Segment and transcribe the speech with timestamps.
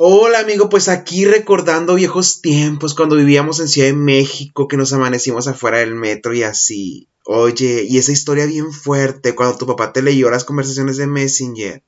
[0.00, 4.92] Hola amigo, pues aquí recordando viejos tiempos cuando vivíamos en Ciudad de México, que nos
[4.92, 7.08] amanecimos afuera del metro y así.
[7.24, 11.82] Oye, y esa historia bien fuerte cuando tu papá te leyó las conversaciones de Messenger.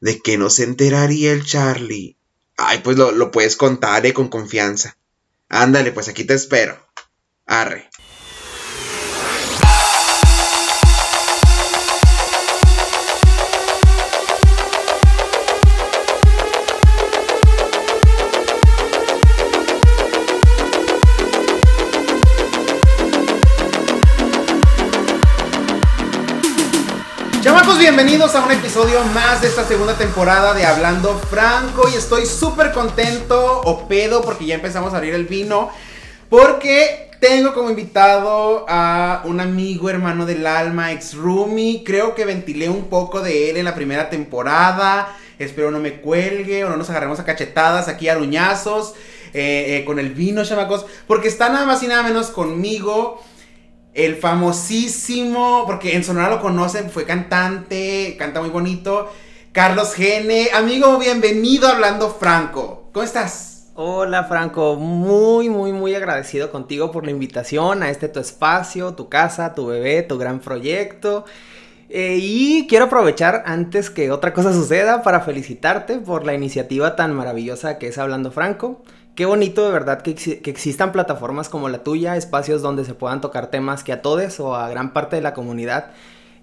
[0.00, 2.16] ¿De que no se enteraría el Charlie?
[2.56, 4.98] Ay, pues lo, lo puedes contar eh, con confianza.
[5.48, 6.76] Ándale, pues aquí te espero.
[7.46, 7.88] Arre.
[27.56, 32.26] Chamacos, bienvenidos a un episodio más de esta segunda temporada de Hablando Franco y estoy
[32.26, 35.70] súper contento o pedo porque ya empezamos a abrir el vino
[36.28, 41.82] porque tengo como invitado a un amigo, hermano del alma, ex roomie.
[41.82, 45.16] Creo que ventilé un poco de él en la primera temporada.
[45.38, 48.92] Espero no me cuelgue o no nos agarremos a cachetadas aquí a ruñazos
[49.32, 50.84] eh, eh, con el vino, chamacos.
[51.06, 53.22] Porque está nada más y nada menos conmigo
[53.96, 59.10] el famosísimo, porque en Sonora lo conocen, fue cantante, canta muy bonito.
[59.52, 62.90] Carlos Gene, amigo, bienvenido a Hablando Franco.
[62.92, 63.68] ¿Cómo estás?
[63.74, 69.08] Hola Franco, muy, muy, muy agradecido contigo por la invitación a este tu espacio, tu
[69.08, 71.24] casa, tu bebé, tu gran proyecto.
[71.88, 77.14] Eh, y quiero aprovechar antes que otra cosa suceda para felicitarte por la iniciativa tan
[77.14, 78.82] maravillosa que es Hablando Franco.
[79.16, 83.22] Qué bonito de verdad que, que, existan plataformas como la tuya, espacios donde se puedan
[83.22, 85.86] tocar temas que a todos o a gran parte de la comunidad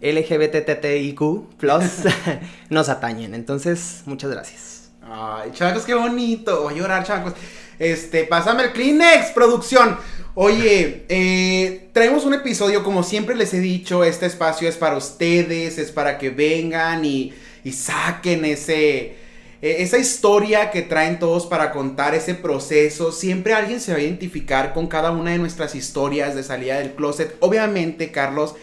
[0.01, 1.83] LGBTTIQ plus
[2.69, 3.35] nos atañen.
[3.35, 4.89] Entonces, muchas gracias.
[5.03, 6.63] Ay, chavos, qué bonito.
[6.63, 7.33] Voy a llorar, chavos.
[7.77, 9.95] Este, pásame el Kleenex, producción.
[10.33, 15.77] Oye, eh, traemos un episodio, como siempre les he dicho, este espacio es para ustedes,
[15.77, 19.22] es para que vengan y, y saquen ese
[19.63, 24.01] eh, esa historia que traen todos para contar ese proceso, siempre alguien se va a
[24.01, 27.37] identificar con cada una de nuestras historias de salida del closet.
[27.39, 28.55] Obviamente, Carlos,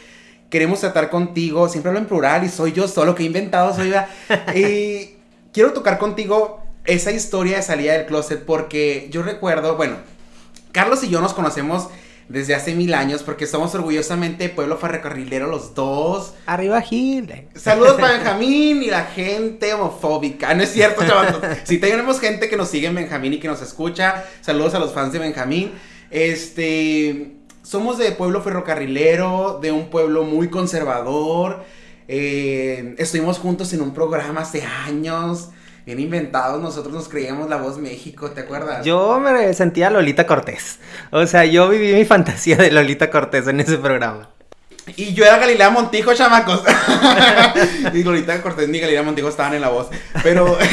[0.50, 3.94] queremos tratar contigo, siempre hablo en plural y soy yo solo que he inventado, soy
[4.54, 5.16] y
[5.54, 9.96] quiero tocar contigo esa historia de salida del closet porque yo recuerdo, bueno,
[10.70, 11.88] Carlos y yo nos conocemos
[12.30, 16.34] desde hace mil años porque somos orgullosamente pueblo ferrocarrilero los dos.
[16.46, 17.48] Arriba Gil.
[17.56, 20.54] Saludos para Benjamín y la gente homofóbica.
[20.54, 21.40] No es cierto, chavos.
[21.64, 24.92] Si tenemos gente que nos sigue en Benjamín y que nos escucha, saludos a los
[24.92, 25.72] fans de Benjamín.
[26.10, 27.32] Este,
[27.62, 31.64] somos de pueblo ferrocarrilero, de un pueblo muy conservador.
[32.06, 35.50] Eh, estuvimos juntos en un programa hace años
[35.86, 38.84] bien inventados, nosotros nos creíamos la voz México, ¿te acuerdas?
[38.84, 40.78] Yo me sentía Lolita Cortés.
[41.10, 44.30] O sea, yo viví mi fantasía de Lolita Cortés en ese programa.
[44.96, 46.62] Y yo era Galilea Montijo, chamacos.
[47.94, 49.88] y Lolita Cortés ni Galilea Montijo estaban en la voz.
[50.22, 50.56] Pero.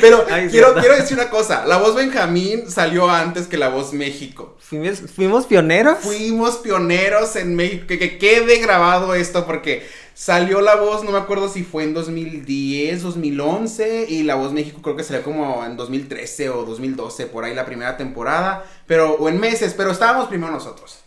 [0.00, 1.64] Pero quiero, quiero, decir una cosa.
[1.64, 4.58] La voz Benjamín salió antes que la voz México.
[4.58, 5.98] ¿Fuimos, fuimos pioneros?
[6.00, 7.86] Fuimos pioneros en México.
[7.88, 11.92] Que, que quede grabado esto porque Salió La Voz, no me acuerdo si fue en
[11.92, 17.44] 2010, 2011, y La Voz México creo que salió como en 2013 o 2012, por
[17.44, 21.00] ahí la primera temporada, pero, o en meses, pero estábamos primero nosotros.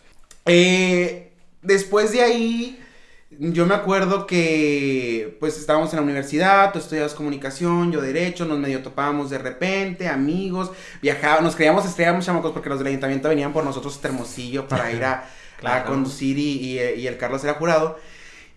[0.44, 1.27] Eh,
[1.62, 2.84] después de ahí,
[3.30, 8.58] yo me acuerdo que, pues estábamos en la universidad, tú estudiabas comunicación, yo derecho, nos
[8.58, 10.70] medio topábamos de repente, amigos,
[11.02, 14.90] viajábamos, nos creíamos estrellas chamacos porque los del ayuntamiento venían por nosotros este Hermosillo para
[14.92, 15.24] ir a,
[15.86, 17.98] conducir y, y el Carlos era jurado.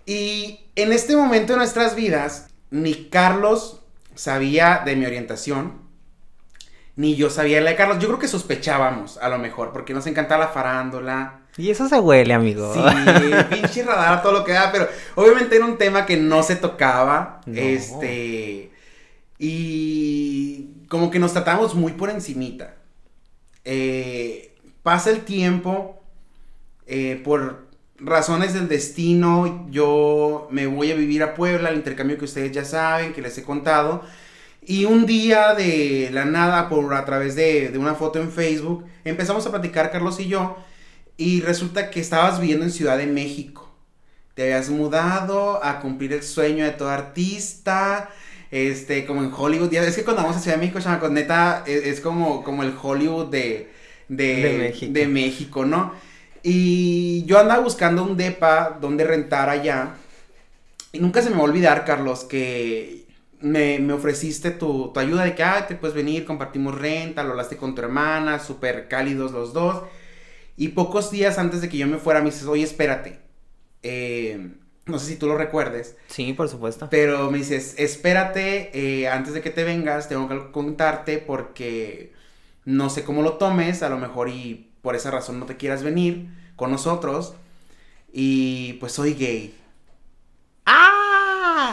[0.06, 3.82] Y en este momento de nuestras vidas, ni Carlos
[4.16, 5.82] sabía de mi orientación,
[6.96, 8.00] ni yo sabía de la de Carlos.
[8.00, 11.41] Yo creo que sospechábamos, a lo mejor, porque nos encantaba la farándula.
[11.58, 12.74] Y eso se huele, amigo.
[12.74, 12.82] Sí,
[13.50, 17.42] pinche radar, todo lo que da, pero obviamente era un tema que no se tocaba.
[17.54, 18.72] Este.
[19.38, 22.76] Y como que nos tratamos muy por encimita.
[23.66, 26.02] Eh, pasa el tiempo.
[26.88, 32.26] Eh, por razones del destino, yo me voy a vivir a Puebla, el intercambio que
[32.26, 34.04] ustedes ya saben, que les he contado.
[34.64, 39.46] Y un día de la nada, por a través de, una foto en Facebook, empezamos
[39.46, 40.58] a platicar Carlos y yo.
[41.22, 43.70] Y resulta que estabas viviendo en Ciudad de México.
[44.34, 48.10] Te habías mudado a cumplir el sueño de todo artista.
[48.50, 49.72] Este, como en Hollywood.
[49.72, 52.74] Es que cuando vamos a Ciudad de México, chamacos, neta, es, es, como, como el
[52.82, 53.72] Hollywood de,
[54.08, 54.92] de, México.
[54.92, 55.94] de México, ¿no?
[56.42, 59.94] Y yo andaba buscando un depa donde rentar allá.
[60.92, 63.06] Y nunca se me va a olvidar, Carlos, que
[63.42, 67.76] me, ofreciste tu, ayuda de que, ah, te puedes venir, compartimos renta, lo hablaste con
[67.76, 69.84] tu hermana, súper cálidos los dos.
[70.62, 73.20] Y pocos días antes de que yo me fuera, me dices, oye, espérate.
[73.82, 74.52] Eh,
[74.86, 75.96] No sé si tú lo recuerdes.
[76.08, 76.88] Sí, por supuesto.
[76.92, 82.14] Pero me dices, espérate, eh, antes de que te vengas, tengo que contarte porque
[82.66, 85.82] no sé cómo lo tomes, a lo mejor y por esa razón no te quieras
[85.84, 87.34] venir con nosotros.
[88.14, 89.56] Y pues soy gay.
[90.66, 91.11] ¡Ah!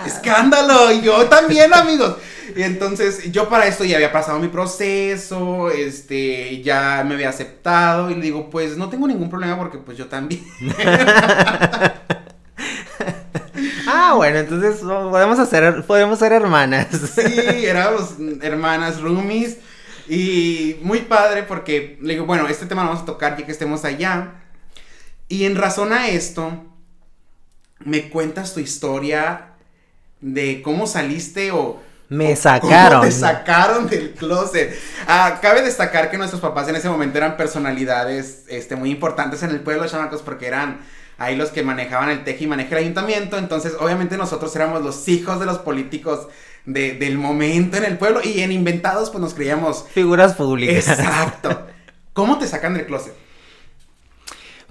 [0.06, 0.92] ¡Escándalo!
[0.92, 2.16] Y yo también, amigos.
[2.56, 8.10] Y entonces, yo para esto ya había pasado mi proceso, este, ya me había aceptado
[8.10, 10.42] y le digo, pues no tengo ningún problema porque pues yo también.
[13.86, 16.88] ah, bueno, entonces podemos hacer, podemos ser hermanas.
[17.14, 19.58] sí, éramos hermanas roomies
[20.08, 23.52] y muy padre porque le digo, bueno, este tema lo vamos a tocar ya que
[23.52, 24.42] estemos allá.
[25.28, 26.64] Y en razón a esto,
[27.80, 29.47] me cuentas tu historia
[30.20, 31.80] de cómo saliste o...
[32.08, 33.00] Me sacaron.
[33.00, 34.74] Cómo te sacaron del closet.
[35.06, 39.50] Ah, cabe destacar que nuestros papás en ese momento eran personalidades este, muy importantes en
[39.50, 40.80] el pueblo, chamacos, porque eran
[41.18, 43.36] ahí los que manejaban el teje y maneje el ayuntamiento.
[43.36, 46.28] Entonces, obviamente nosotros éramos los hijos de los políticos
[46.64, 49.84] del momento en el pueblo y en Inventados pues nos creíamos...
[49.90, 50.88] Figuras públicas.
[50.88, 51.66] Exacto.
[52.12, 53.14] ¿Cómo te sacan del closet?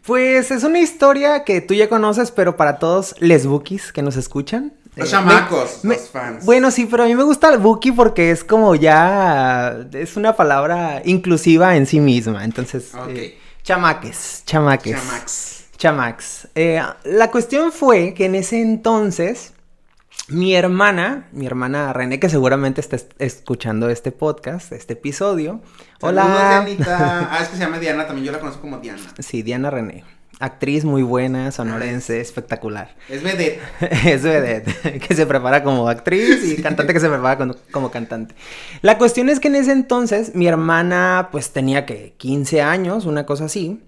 [0.06, 4.16] Pues es una historia que tú ya conoces, pero para todos les bookies que nos
[4.16, 4.74] escuchan.
[4.98, 6.46] Los eh, chamacos, los fans.
[6.46, 9.86] Bueno, sí, pero a mí me gusta el bookie porque es como ya.
[9.94, 12.44] Es una palabra inclusiva en sí misma.
[12.44, 12.92] Entonces.
[13.10, 14.96] Eh, chamaques, chamaques.
[14.96, 15.66] Chamax.
[15.78, 16.48] Chamax.
[16.56, 19.54] Eh, la cuestión fue que en ese entonces.
[20.30, 25.62] Mi hermana, mi hermana René, que seguramente está escuchando este podcast, este episodio.
[26.02, 26.66] Hola.
[26.86, 29.02] ah, es que se llama Diana, también yo la conozco como Diana.
[29.20, 30.04] Sí, Diana René.
[30.40, 32.96] Actriz muy buena, sonorense, espectacular.
[33.10, 33.60] Es vedette.
[34.06, 38.36] es vedette, que se prepara como actriz y cantante que se prepara como, como, cantante.
[38.82, 43.26] La cuestión es que en ese entonces mi hermana pues tenía que 15 años, una
[43.26, 43.82] cosa así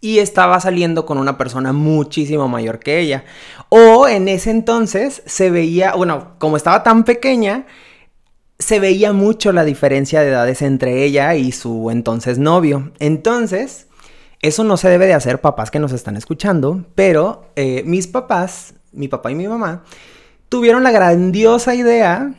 [0.00, 3.24] y estaba saliendo con una persona muchísimo mayor que ella.
[3.68, 7.66] O en ese entonces se veía, bueno, como estaba tan pequeña,
[8.58, 12.92] se veía mucho la diferencia de edades entre ella y su entonces novio.
[12.98, 13.86] Entonces,
[14.42, 18.74] eso no se debe de hacer, papás que nos están escuchando, pero eh, mis papás,
[18.92, 19.84] mi papá y mi mamá,
[20.48, 22.34] tuvieron la grandiosa idea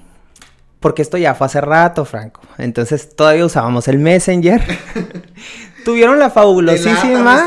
[0.83, 2.41] porque esto ya fue hace rato, Franco.
[2.57, 4.61] Entonces todavía usábamos el Messenger.
[5.85, 7.45] Tuvieron la fabulosísima.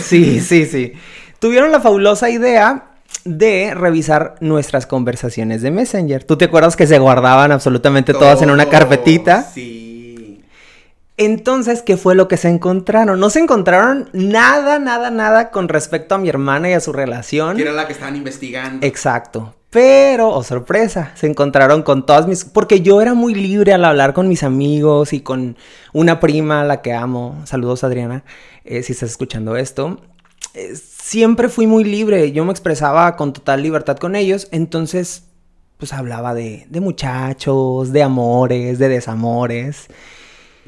[0.00, 0.92] Sí, sí, sí.
[1.40, 2.92] Tuvieron la fabulosa idea
[3.24, 6.22] de revisar nuestras conversaciones de Messenger.
[6.22, 9.42] ¿Tú te acuerdas que se guardaban absolutamente todas en una carpetita?
[9.42, 9.77] Sí.
[11.18, 13.18] Entonces, ¿qué fue lo que se encontraron?
[13.18, 17.56] No se encontraron nada, nada, nada con respecto a mi hermana y a su relación.
[17.56, 18.86] Que era la que estaban investigando.
[18.86, 19.56] Exacto.
[19.70, 22.44] Pero, oh sorpresa, se encontraron con todas mis...
[22.44, 25.56] Porque yo era muy libre al hablar con mis amigos y con
[25.92, 27.42] una prima a la que amo.
[27.44, 28.22] Saludos Adriana,
[28.64, 30.00] eh, si estás escuchando esto.
[30.54, 35.24] Eh, siempre fui muy libre, yo me expresaba con total libertad con ellos, entonces
[35.76, 39.88] pues hablaba de, de muchachos, de amores, de desamores.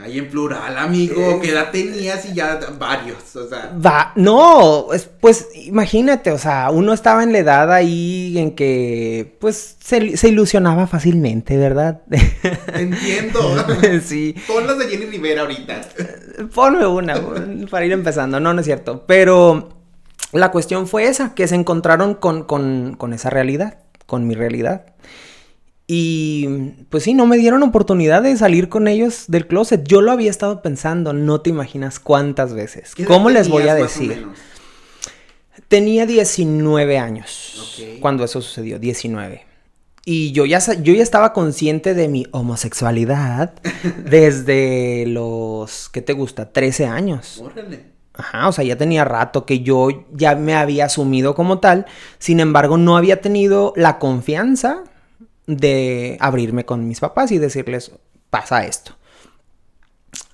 [0.03, 3.37] Ahí en plural, amigo, ¿qué edad tenías y ya varios?
[3.37, 3.77] O sea.
[3.85, 4.87] Va, no,
[5.21, 10.29] pues imagínate, o sea, uno estaba en la edad ahí en que, pues, se, se
[10.29, 12.01] ilusionaba fácilmente, ¿verdad?
[12.75, 13.41] Entiendo.
[14.05, 14.35] sí.
[14.47, 15.81] Ponlas de Jenny Rivera ahorita.
[16.55, 17.21] Ponme una,
[17.71, 19.05] para ir empezando, no, no es cierto.
[19.07, 19.69] Pero
[20.33, 24.87] la cuestión fue esa, que se encontraron con, con, con esa realidad, con mi realidad.
[25.93, 26.47] Y
[26.89, 29.83] pues sí, no me dieron oportunidad de salir con ellos del closet.
[29.89, 32.95] Yo lo había estado pensando, no te imaginas cuántas veces.
[33.09, 34.29] ¿Cómo les voy a decir?
[35.67, 39.45] Tenía 19 años cuando eso sucedió, 19.
[40.05, 43.55] Y yo ya, yo ya estaba consciente de mi homosexualidad
[44.05, 46.53] desde los, ¿qué te gusta?
[46.53, 47.43] 13 años.
[48.15, 51.87] Ajá, o sea, ya tenía rato que yo ya me había asumido como tal.
[52.21, 54.85] Sin embargo, no había tenido la confianza
[55.57, 57.93] de abrirme con mis papás y decirles,
[58.31, 58.97] pasa esto.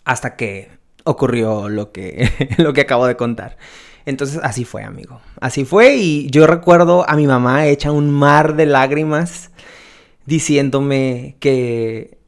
[0.05, 0.71] Hasta que
[1.05, 3.57] ocurrió lo que, lo que acabo de contar.
[4.05, 5.21] Entonces así fue, amigo.
[5.41, 9.51] Así fue y yo recuerdo a mi mamá hecha un mar de lágrimas
[10.27, 12.19] diciéndome que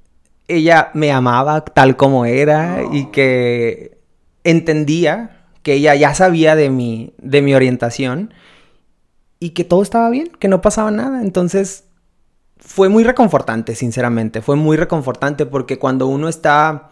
[0.48, 3.98] ella me amaba tal como era y que
[4.44, 8.32] entendía que ella ya sabía de mi, de mi orientación
[9.40, 11.22] y que todo estaba bien, que no pasaba nada.
[11.22, 11.84] Entonces
[12.68, 14.42] fue muy reconfortante, sinceramente.
[14.42, 16.90] Fue muy reconfortante porque cuando uno está,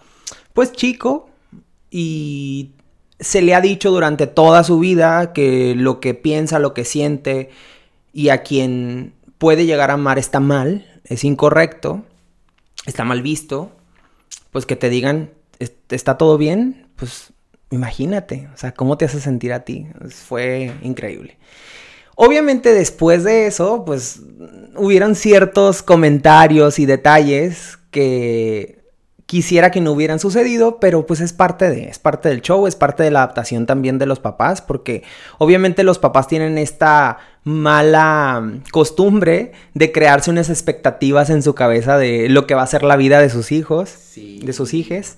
[0.54, 1.28] pues chico
[1.90, 2.70] y
[3.20, 7.50] se le ha dicho durante toda su vida que lo que piensa, lo que siente
[8.14, 12.02] y a quien puede llegar a amar está mal, es incorrecto,
[12.86, 13.70] está mal visto,
[14.52, 15.30] pues que te digan,
[15.90, 17.34] está todo bien, pues
[17.70, 19.88] imagínate, o sea, ¿cómo te hace sentir a ti?
[20.08, 21.36] Fue increíble.
[22.16, 24.20] Obviamente después de eso, pues
[24.74, 28.76] hubieron ciertos comentarios y detalles que
[29.26, 32.76] quisiera que no hubieran sucedido, pero pues es parte de, es parte del show, es
[32.76, 35.02] parte de la adaptación también de los papás, porque
[35.38, 42.28] obviamente los papás tienen esta mala costumbre de crearse unas expectativas en su cabeza de
[42.28, 45.16] lo que va a ser la vida de sus hijos, de sus hijas.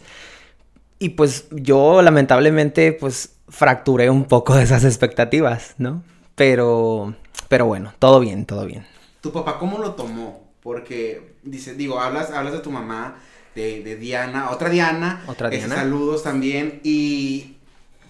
[0.99, 6.03] Y pues yo lamentablemente pues fracturé un poco de esas expectativas, ¿no?
[6.39, 7.15] Pero,
[7.49, 8.87] pero bueno, todo bien, todo bien.
[9.21, 10.49] ¿Tu papá cómo lo tomó?
[10.63, 13.19] Porque, dice, digo, hablas, hablas de tu mamá,
[13.55, 15.25] de, Diana, otra Diana.
[15.27, 15.75] Otra Diana.
[15.75, 16.81] saludos también.
[16.85, 17.57] Y,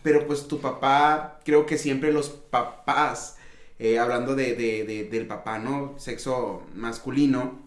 [0.02, 3.36] pero pues tu papá, creo que siempre los papás,
[3.78, 5.94] eh, hablando de, del papá, ¿no?
[5.98, 7.58] Sexo masculino,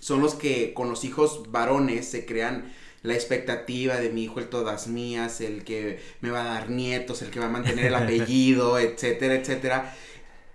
[0.00, 2.72] son los que con los hijos varones se crean
[3.02, 7.22] la expectativa de mi hijo el todas mías, el que me va a dar nietos,
[7.22, 9.94] el que va a mantener el apellido, etcétera, etcétera.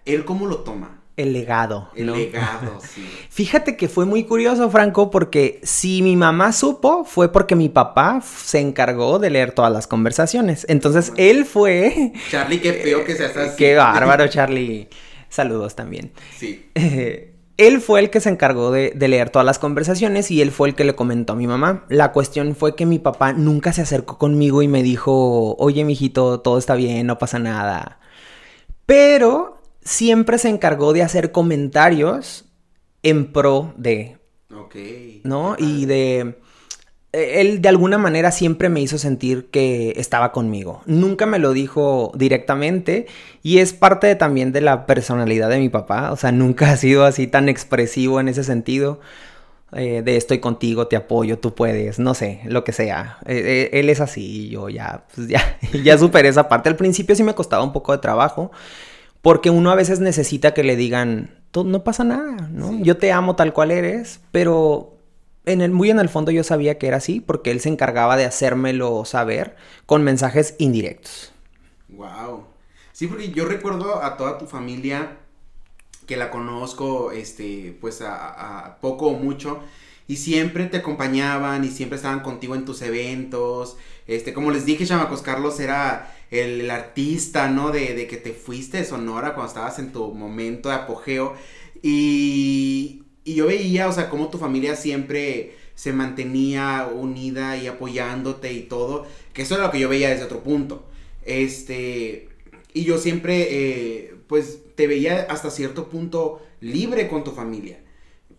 [0.05, 1.01] ¿Él cómo lo toma?
[1.17, 1.89] El legado.
[1.95, 3.03] El legado, sí.
[3.29, 8.21] Fíjate que fue muy curioso, Franco, porque si mi mamá supo, fue porque mi papá
[8.21, 10.65] se encargó de leer todas las conversaciones.
[10.69, 12.13] Entonces, él fue...
[12.29, 13.57] Charlie, qué feo que seas así.
[13.57, 14.89] Qué bárbaro, Charlie.
[15.27, 16.11] Saludos también.
[16.37, 16.67] Sí.
[17.57, 20.75] Él fue el que se encargó de, leer todas las conversaciones y él fue el
[20.75, 21.85] que le comentó a mi mamá.
[21.89, 26.39] La cuestión fue que mi papá nunca se acercó conmigo y me dijo, oye, mijito,
[26.39, 27.99] todo está bien, no pasa nada.
[28.85, 32.45] Pero siempre se encargó de hacer comentarios
[33.01, 34.17] en pro de.
[34.55, 34.75] Ok.
[35.23, 35.55] ¿No?
[35.57, 36.39] Y de
[37.13, 40.81] él de alguna manera siempre me hizo sentir que estaba conmigo.
[40.85, 43.07] Nunca me lo dijo directamente
[43.43, 46.11] y es parte también de la personalidad de mi papá.
[46.11, 48.99] O sea, nunca ha sido así tan expresivo en ese sentido.
[49.73, 53.17] Eh, de estoy contigo, te apoyo, tú puedes, no sé, lo que sea.
[53.25, 56.69] Eh, él es así y yo ya, pues ya, ya superé esa parte.
[56.69, 58.51] Al principio sí me costaba un poco de trabajo
[59.21, 62.79] porque uno a veces necesita que le digan, no pasa nada, ¿no?
[62.79, 64.96] Yo te amo tal cual eres, pero
[65.47, 68.17] en el, muy en el fondo yo sabía que era así porque él se encargaba
[68.17, 71.31] de hacérmelo saber con mensajes indirectos.
[71.89, 72.45] Wow.
[72.91, 75.17] Sí, porque yo recuerdo a toda tu familia
[76.05, 79.59] que la conozco, este, pues a, poco o mucho,
[80.07, 83.77] y siempre te acompañaban y siempre estaban contigo en tus eventos.
[84.07, 87.71] Este, como les dije, Chamacos Carlos era el, artista, ¿no?
[87.71, 91.35] De, de, que te fuiste de Sonora cuando estabas en tu momento de apogeo.
[91.81, 98.53] Y, y yo veía, o sea, cómo tu familia siempre se mantenía unida y apoyándote
[98.53, 100.85] y todo, que eso era lo que yo veía desde otro punto.
[101.25, 102.29] Este,
[102.71, 107.79] y yo siempre, eh, pues, te veía hasta cierto punto libre con tu familia.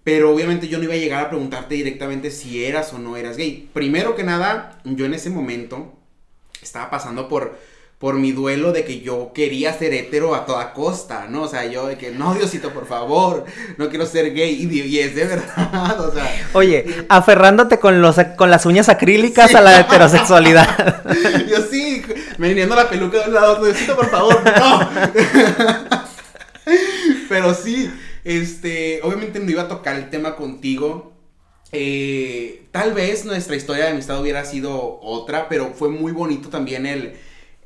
[0.05, 3.37] Pero obviamente yo no iba a llegar a preguntarte directamente si eras o no eras
[3.37, 3.69] gay.
[3.75, 5.93] Primero que nada, yo en ese momento
[6.63, 7.59] estaba pasando por
[7.99, 11.43] por mi duelo de que yo quería ser hetero a toda costa, ¿no?
[11.43, 13.45] O sea, yo de que, no, Diosito, por favor,
[13.77, 16.49] no quiero ser gay, y, es de verdad, o sea.
[16.53, 21.05] Oye, aferrándote con, los, con las uñas acrílicas a la heterosexualidad.
[21.51, 22.03] yo sí,
[22.39, 24.91] me viniendo la peluca de un lado, Diosito, por favor, no.
[27.29, 27.91] Pero sí,
[28.23, 31.15] este, obviamente no iba a tocar el tema contigo.
[31.73, 36.87] Eh, tal vez nuestra historia de amistad hubiera sido otra, pero fue muy bonito también
[36.87, 37.15] el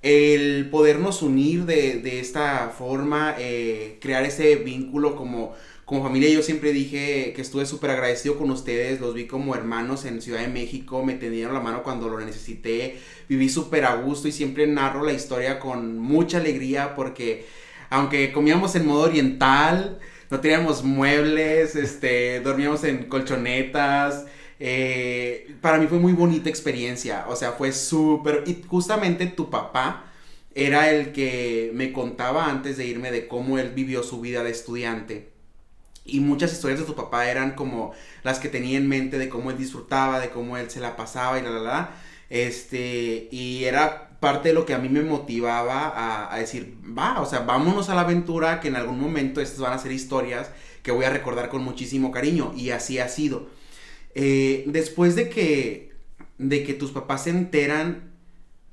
[0.02, 5.54] el podernos unir de, esta forma, eh, crear ese vínculo como,
[5.84, 6.28] como familia.
[6.28, 10.40] Yo siempre dije que estuve súper agradecido con ustedes, los vi como hermanos en Ciudad
[10.40, 14.66] de México, me tendieron la mano cuando lo necesité, viví súper a gusto y siempre
[14.66, 17.46] narro la historia con mucha alegría porque
[17.90, 19.98] aunque comíamos en modo oriental,
[20.30, 24.24] no teníamos muebles, este, dormíamos en colchonetas,
[24.64, 28.44] eh, para mí fue muy bonita experiencia, o sea, fue súper...
[28.46, 30.04] Y justamente tu papá
[30.54, 34.52] era el que me contaba antes de irme de cómo él vivió su vida de
[34.52, 35.32] estudiante.
[36.04, 37.92] Y muchas historias de tu papá eran como
[38.22, 41.40] las que tenía en mente de cómo él disfrutaba, de cómo él se la pasaba
[41.40, 41.90] y la la la.
[42.30, 47.20] Este, y era parte de lo que a mí me motivaba a, a, decir, va,
[47.20, 50.50] o sea, vámonos a la aventura, que en algún momento estas van a ser historias
[50.84, 52.52] que voy a recordar con muchísimo cariño.
[52.56, 53.60] Y así ha sido.
[54.14, 55.92] Eh, después de que,
[56.38, 58.12] de que tus papás se enteran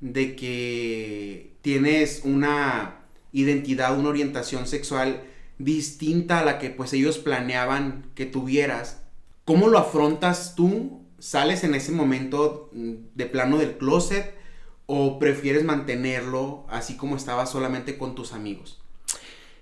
[0.00, 5.22] de que tienes una identidad, una orientación sexual
[5.58, 9.02] distinta a la que pues ellos planeaban que tuvieras,
[9.44, 11.02] ¿cómo lo afrontas tú?
[11.18, 14.34] ¿Sales en ese momento mm, de plano del closet
[14.86, 18.80] o prefieres mantenerlo así como estaba solamente con tus amigos?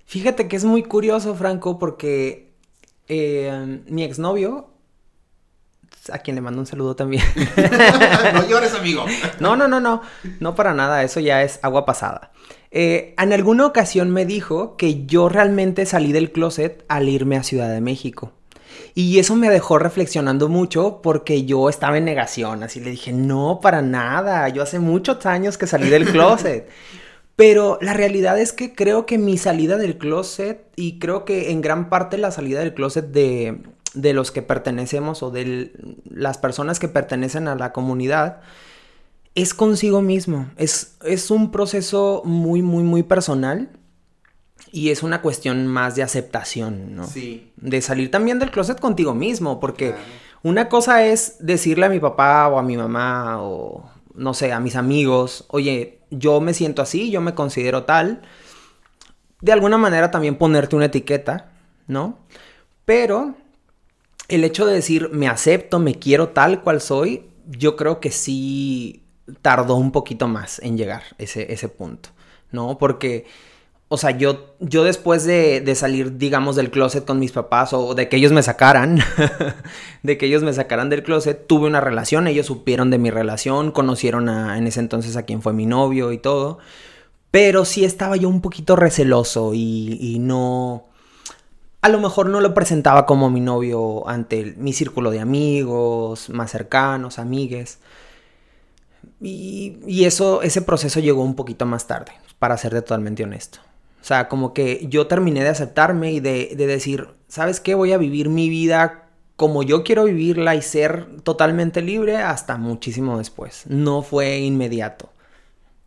[0.05, 2.53] Fíjate que es muy curioso, Franco, porque
[3.09, 4.69] eh, mi exnovio
[6.11, 7.23] a quien le mando un saludo también.
[8.33, 9.05] no llores, amigo.
[9.39, 10.01] no, no, no, no,
[10.39, 12.31] no para nada, eso ya es agua pasada.
[12.71, 17.43] Eh, en alguna ocasión me dijo que yo realmente salí del closet al irme a
[17.43, 18.33] Ciudad de México.
[18.95, 23.59] Y eso me dejó reflexionando mucho porque yo estaba en negación, así le dije, no,
[23.61, 26.69] para nada, yo hace muchos años que salí del closet.
[27.35, 31.61] Pero la realidad es que creo que mi salida del closet y creo que en
[31.61, 33.61] gran parte la salida del closet de,
[33.93, 35.71] de los que pertenecemos o de
[36.05, 38.41] las personas que pertenecen a la comunidad
[39.35, 40.49] es consigo mismo.
[40.57, 43.69] Es, es un proceso muy, muy, muy personal
[44.71, 47.07] y es una cuestión más de aceptación, ¿no?
[47.07, 47.51] Sí.
[47.57, 49.95] De salir también del closet contigo mismo, porque
[50.43, 54.59] una cosa es decirle a mi papá o a mi mamá o no sé, a
[54.59, 58.21] mis amigos, oye, yo me siento así, yo me considero tal.
[59.41, 61.51] De alguna manera también ponerte una etiqueta,
[61.87, 62.19] ¿no?
[62.83, 63.35] Pero
[64.29, 69.03] el hecho de decir me acepto, me quiero tal cual soy, yo creo que sí
[69.41, 72.09] tardó un poquito más en llegar ese, ese punto,
[72.51, 72.77] ¿no?
[72.77, 73.25] Porque
[73.91, 77.95] o sea, yo, yo después de, de, salir, digamos, del closet con mis papás o
[77.95, 78.99] de que ellos me sacaran,
[80.03, 83.71] de que ellos me sacaran del closet, tuve una relación, ellos supieron de mi relación,
[83.71, 86.59] conocieron a, en ese entonces a quien fue mi novio y todo,
[87.31, 90.88] pero sí estaba yo un poquito receloso y, y no,
[91.81, 96.51] a lo mejor no lo presentaba como mi novio ante mi círculo de amigos, más
[96.51, 97.79] cercanos, amigues.
[99.21, 103.59] Y, eso, ese proceso llegó un poquito más tarde, para ser totalmente honesto.
[104.01, 107.75] O sea, como que yo terminé de aceptarme y de, de, decir, ¿sabes qué?
[107.75, 113.17] Voy a vivir mi vida como yo quiero vivirla y ser totalmente libre hasta muchísimo
[113.17, 113.63] después.
[113.67, 115.09] No fue inmediato.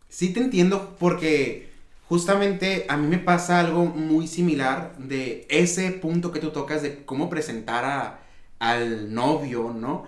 [0.09, 1.72] Sí te entiendo porque
[2.09, 7.05] justamente a mí me pasa algo muy similar de ese punto que tú tocas de
[7.05, 8.19] cómo presentar a,
[8.59, 10.05] al novio, ¿no?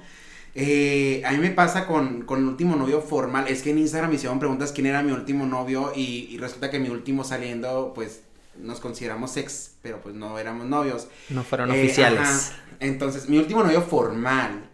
[0.57, 3.47] Eh, a mí me pasa con, con, el último novio formal.
[3.49, 5.91] Es que en Instagram me hicieron preguntas quién era mi último novio.
[5.93, 8.21] Y, y, resulta que mi último saliendo, pues
[8.57, 11.07] nos consideramos ex, pero pues no éramos novios.
[11.29, 12.21] No fueron eh, oficiales.
[12.21, 12.63] Ajá.
[12.79, 14.69] Entonces, mi último novio formal.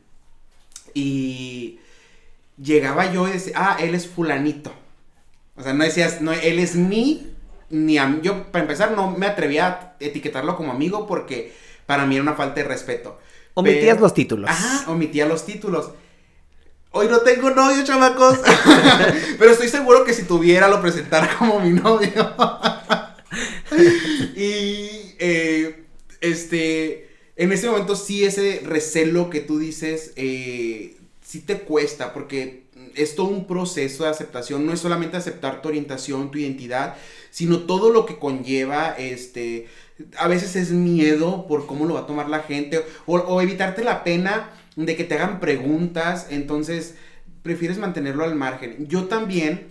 [0.93, 1.79] Y
[2.61, 4.71] llegaba yo y decía, ah, él es fulanito.
[5.55, 7.33] O sea, no decías, no, él es mi,
[7.69, 11.53] ni a, yo para empezar no me atrevía a etiquetarlo como amigo porque
[11.85, 13.19] para mí era una falta de respeto.
[13.53, 14.49] Omitías pero, los títulos.
[14.49, 15.91] Ajá, omitía los títulos.
[16.91, 18.39] Hoy no tengo novio, chamacos.
[19.39, 22.11] pero estoy seguro que si tuviera lo presentara como mi novio.
[24.35, 25.85] y eh,
[26.21, 32.60] este, en ese momento sí ese recelo que tú dices, eh, sí te cuesta porque
[32.95, 34.65] es todo un proceso de aceptación.
[34.65, 36.95] No es solamente aceptar tu orientación, tu identidad,
[37.29, 39.67] sino todo lo que conlleva este
[40.17, 43.83] a veces es miedo por cómo lo va a tomar la gente o, o, evitarte
[43.83, 46.95] la pena de que te hagan preguntas, entonces
[47.43, 48.87] prefieres mantenerlo al margen.
[48.87, 49.67] Yo también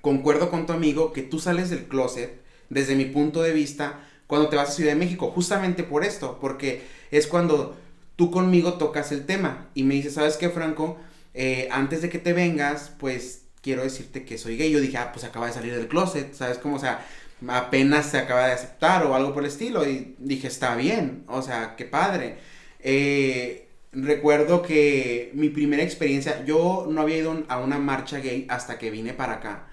[0.00, 4.48] concuerdo con tu amigo que tú sales del closet, desde mi punto de vista, cuando
[4.48, 7.76] te vas a Ciudad de México, justamente por esto, porque es cuando
[8.16, 10.98] tú conmigo tocas el tema y me dices, ¿sabes qué, Franco?
[11.34, 14.70] Eh, antes de que te vengas, pues quiero decirte que soy gay.
[14.70, 16.76] Yo dije, ah, pues acaba de salir del closet, ¿sabes cómo?
[16.76, 17.06] O sea,
[17.48, 19.86] apenas se acaba de aceptar o algo por el estilo.
[19.88, 22.38] Y dije, está bien, o sea, qué padre.
[22.80, 28.78] Eh, recuerdo que mi primera experiencia, yo no había ido a una marcha gay hasta
[28.78, 29.66] que vine para acá.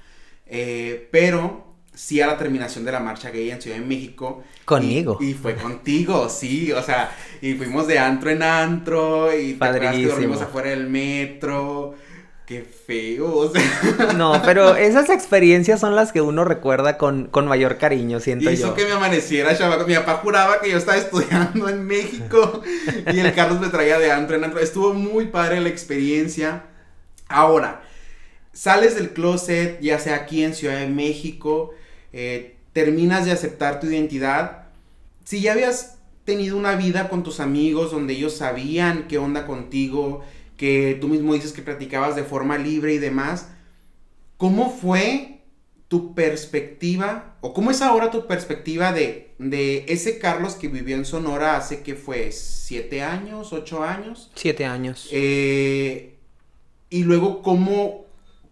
[0.46, 1.67] Eh, pero
[1.98, 4.44] sí a la terminación de la marcha gay en Ciudad de México.
[4.66, 5.18] Conmigo.
[5.20, 9.92] Y, y fue contigo, sí, o sea, y fuimos de antro en antro y Padrísimo.
[9.94, 11.96] te dormimos afuera del metro.
[12.46, 14.14] Qué feo, o sea.
[14.16, 18.68] No, pero esas experiencias son las que uno recuerda con, con mayor cariño, siento Hizo
[18.68, 18.74] yo.
[18.74, 19.86] que me amaneciera, chavaco.
[19.86, 22.62] Mi papá juraba que yo estaba estudiando en México
[23.14, 24.62] y el Carlos me traía de antro en antro.
[24.62, 26.64] Estuvo muy padre la experiencia.
[27.28, 27.82] Ahora,
[28.54, 31.72] sales del closet, ya sea aquí en Ciudad de México,
[32.20, 34.64] eh, terminas de aceptar tu identidad.
[35.24, 40.24] Si ya habías tenido una vida con tus amigos donde ellos sabían qué onda contigo,
[40.58, 43.50] que tú mismo dices que practicabas de forma libre y demás.
[44.38, 45.42] ¿Cómo fue
[45.88, 51.06] tu perspectiva, o cómo es ahora tu perspectiva de, de ese Carlos que vivió en
[51.06, 54.32] Sonora hace que fue siete años, ocho años?
[54.36, 55.08] Siete años.
[55.12, 56.16] Eh,
[56.90, 58.06] y luego, ¿cómo,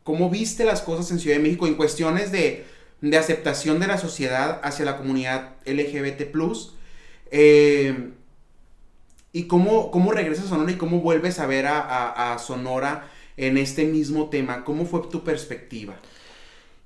[0.03, 2.63] ¿cómo viste las cosas en Ciudad de México en cuestiones de,
[3.09, 6.23] de aceptación de la sociedad hacia la comunidad LGBT+.
[7.31, 8.11] Eh,
[9.31, 13.09] ¿Y cómo, cómo regresas a Sonora y cómo vuelves a ver a, a, a, Sonora
[13.37, 14.63] en este mismo tema?
[14.63, 15.95] ¿Cómo fue tu perspectiva?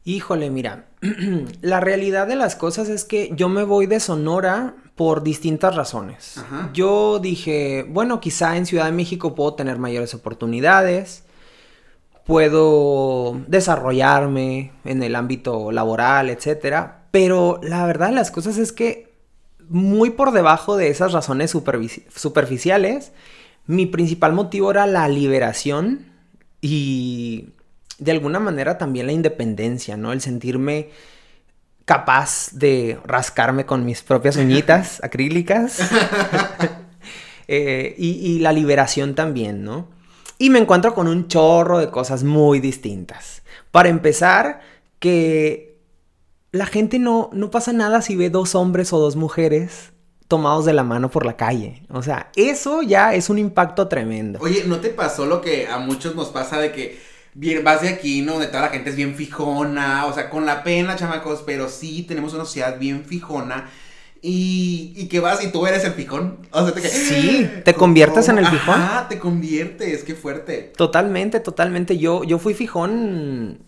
[0.03, 0.87] Híjole, mira,
[1.61, 6.37] la realidad de las cosas es que yo me voy de Sonora por distintas razones.
[6.39, 6.71] Ajá.
[6.73, 11.23] Yo dije, bueno, quizá en Ciudad de México puedo tener mayores oportunidades,
[12.29, 19.11] puedo desarrollarme en el ámbito laboral, etcétera, pero la verdad de las cosas es que
[19.67, 23.13] muy por debajo de esas razones superficiales,
[23.65, 26.05] mi principal motivo era la liberación
[26.61, 27.49] y
[27.97, 30.13] de alguna manera también la independencia, ¿no?
[30.13, 30.89] El sentirme
[31.85, 35.79] capaz de rascarme con mis propias uñitas acrílicas.
[37.51, 39.87] Eh, y, y la liberación también, ¿no?
[40.39, 43.43] Y me encuentro con un chorro de cosas muy distintas.
[43.69, 44.61] Para empezar,
[44.99, 45.77] que
[46.51, 49.91] la gente no, no pasa nada si ve dos hombres o dos mujeres
[50.27, 51.83] tomados de la mano por la calle.
[51.89, 54.39] O sea, eso ya es un impacto tremendo.
[54.41, 56.99] Oye, ¿no te pasó lo que a muchos nos pasa de que
[57.33, 58.33] bien, vas de aquí, ¿no?
[58.33, 62.03] Donde toda la gente es bien fijona, o sea, con la pena, chamacos, pero sí
[62.03, 63.69] tenemos una sociedad bien fijona.
[64.21, 66.39] Y, y que vas y tú eres el fijón.
[66.51, 68.81] O sea, te que- Sí, te conviertes en el fijón.
[69.07, 70.73] te conviertes, qué fuerte.
[70.75, 71.97] Totalmente, totalmente.
[71.97, 73.59] Yo, yo fui fijón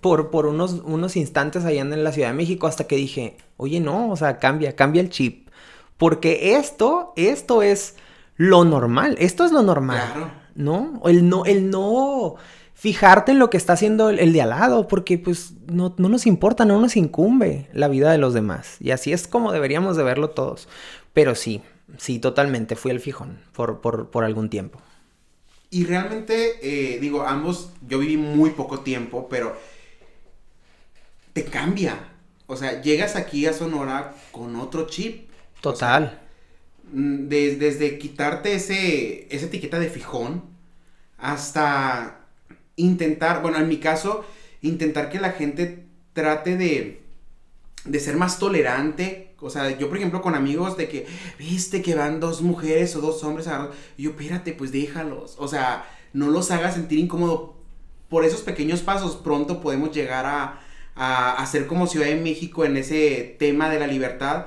[0.00, 3.78] por, por unos, unos instantes allá en la Ciudad de México hasta que dije, oye,
[3.78, 5.48] no, o sea, cambia, cambia el chip.
[5.96, 7.94] Porque esto, esto es
[8.36, 10.00] lo normal, esto es lo normal.
[10.12, 10.30] Claro.
[10.56, 11.00] ¿No?
[11.04, 12.34] El no, el no
[12.82, 16.08] fijarte en lo que está haciendo el, el de al lado, porque pues no, no
[16.08, 18.76] nos importa, no nos incumbe la vida de los demás.
[18.80, 20.68] Y así es como deberíamos de verlo todos.
[21.12, 21.62] Pero sí,
[21.98, 24.80] sí, totalmente, fui el fijón por, por, por algún tiempo.
[25.70, 29.56] Y realmente, eh, digo, ambos, yo viví muy poco tiempo, pero
[31.32, 32.08] te cambia.
[32.46, 35.28] O sea, llegas aquí a Sonora con otro chip.
[35.62, 36.18] Total.
[36.92, 40.42] Mm, des- desde quitarte ese, esa etiqueta de fijón
[41.18, 42.21] hasta
[42.76, 44.24] intentar, bueno, en mi caso,
[44.60, 47.02] intentar que la gente trate de,
[47.84, 49.34] de ser más tolerante.
[49.40, 51.06] O sea, yo, por ejemplo, con amigos de que,
[51.38, 53.48] viste que van dos mujeres o dos hombres.
[53.96, 55.36] Y yo, espérate, pues déjalos.
[55.38, 57.56] O sea, no los hagas sentir incómodo.
[58.08, 60.60] Por esos pequeños pasos, pronto podemos llegar a,
[60.94, 64.46] a, a ser como Ciudad de México en ese tema de la libertad.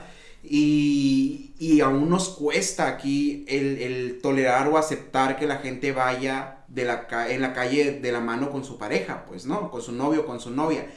[0.49, 6.63] Y, y aún nos cuesta aquí el, el tolerar o aceptar que la gente vaya
[6.67, 9.71] de la en la calle de la mano con su pareja, pues, ¿no?
[9.71, 10.87] Con su novio, con su novia.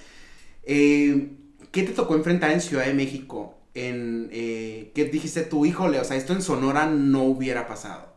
[0.64, 1.32] Eh,
[1.70, 3.58] ¿Qué te tocó enfrentar en Ciudad de México?
[3.74, 6.00] En, eh, ¿Qué dijiste tú, híjole?
[6.00, 8.08] O sea, esto en Sonora no hubiera pasado.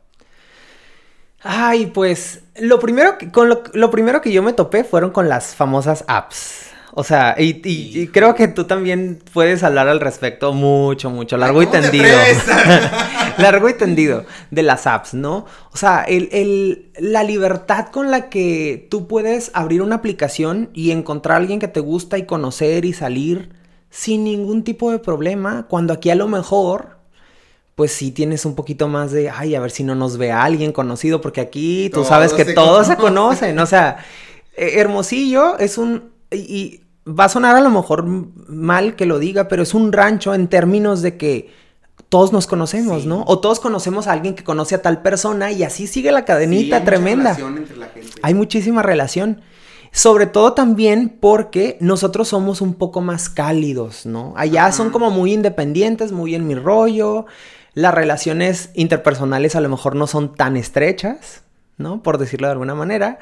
[1.43, 5.27] Ay, pues lo primero que, con lo, lo primero que yo me topé fueron con
[5.27, 6.67] las famosas apps.
[6.93, 11.37] O sea, y, y- y creo que tú también puedes hablar al respecto mucho, mucho,
[11.37, 12.17] largo y ¿Cómo te tendido.
[13.37, 15.45] largo y tendido de las apps, ¿no?
[15.73, 20.91] O sea, el, el- la libertad con la que tú puedes abrir una aplicación y
[20.91, 23.49] encontrar a alguien que te gusta y conocer y salir
[23.89, 26.99] sin ningún tipo de problema, cuando aquí a lo mejor
[27.75, 30.71] pues sí tienes un poquito más de, ay, a ver si no nos ve alguien
[30.71, 33.55] conocido, porque aquí tú Todos sabes que todos se conocen.
[33.55, 33.97] conocen, o sea,
[34.55, 39.47] eh, Hermosillo es un, y, va a sonar a lo mejor mal que lo diga,
[39.47, 41.49] pero es un rancho en términos de que
[42.09, 43.07] todos nos conocemos, Sí.
[43.07, 43.23] ¿no?
[43.27, 46.25] O todos conocemos a alguien que conoce a tal persona y así sigue la Sí,
[46.25, 47.23] cadenita hay mucha tremenda.
[47.33, 48.09] relación entre la gente.
[48.21, 49.41] Hay muchísima relación.
[49.91, 54.33] Sobre todo también porque nosotros somos un poco más cálidos, ¿no?
[54.37, 54.71] Allá Ajá.
[54.71, 57.25] son como muy independientes, muy en mi rollo.
[57.73, 61.43] Las relaciones interpersonales a lo mejor no son tan estrechas,
[61.77, 62.03] ¿no?
[62.03, 63.19] Por decirlo de alguna manera.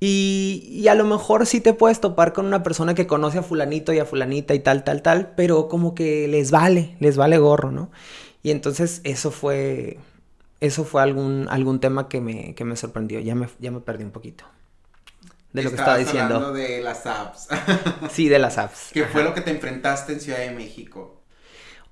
[0.00, 3.42] Y, y a lo mejor sí te puedes topar con una persona que conoce a
[3.42, 7.36] fulanito y a fulanita y tal, tal, tal, pero como que les vale, les vale
[7.36, 7.90] gorro, ¿no?
[8.42, 9.98] Y entonces eso fue,
[10.60, 13.20] eso fue algún, algún tema que me, que me sorprendió.
[13.20, 14.44] Ya me, ya me perdí un poquito
[15.52, 16.36] de lo que estaba diciendo.
[16.36, 17.48] hablando de las apps.
[18.10, 18.90] Sí, de las apps.
[18.92, 21.19] ¿Qué fue lo que te enfrentaste en Ciudad de México?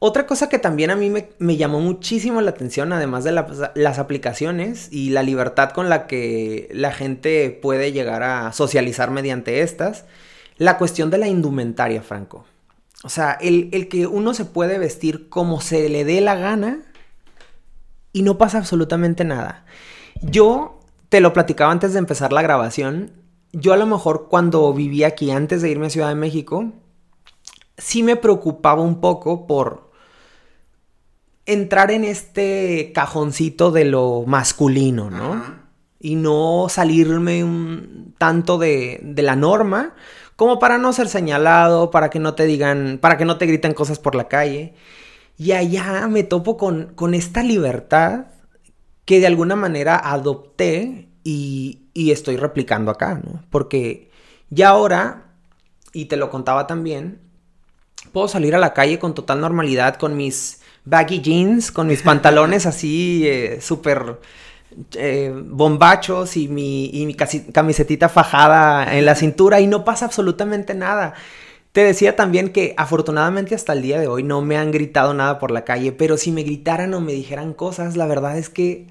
[0.01, 3.99] Otra cosa que también a mí me, llamó muchísimo la atención, además de la- las
[3.99, 10.05] aplicaciones y la libertad con la que la gente puede llegar a socializar mediante estas,
[10.57, 12.45] la cuestión de la indumentaria, Franco.
[13.03, 16.83] O sea, el, el que uno se puede vestir como se le dé la gana
[18.13, 19.65] y no pasa absolutamente nada.
[20.23, 23.13] Yo te lo platicaba antes de empezar la grabación.
[23.53, 26.73] Yo a lo mejor cuando vivía aquí antes de irme a Ciudad de México,
[27.77, 29.88] sí me preocupaba un poco por
[31.49, 35.43] entrar en este cajoncito de lo masculino, ¿no?
[35.99, 39.95] Y no salirme un tanto de, de la norma,
[40.37, 43.73] como para no ser señalado, para que no te digan, para que no te griten
[43.73, 44.75] cosas por la calle.
[45.39, 48.27] Y allá me topo con, con esta libertad
[49.07, 53.43] que de alguna manera adopté y, y estoy replicando acá, ¿no?
[53.49, 54.11] Porque
[54.51, 55.33] ya ahora,
[55.95, 57.23] y te lo contaba también,
[58.13, 60.58] puedo salir a la calle con total normalidad, con mis
[60.89, 64.19] baggy jeans con mis pantalones así eh, súper
[64.95, 70.75] eh, bombachos y mi, y mi camisetita fajada en la cintura y no pasa absolutamente
[70.75, 71.15] nada.
[71.73, 75.39] Te decía también que afortunadamente hasta el día de hoy no me han gritado nada
[75.39, 78.87] por la calle, pero si me gritaran o me dijeran cosas, la verdad es que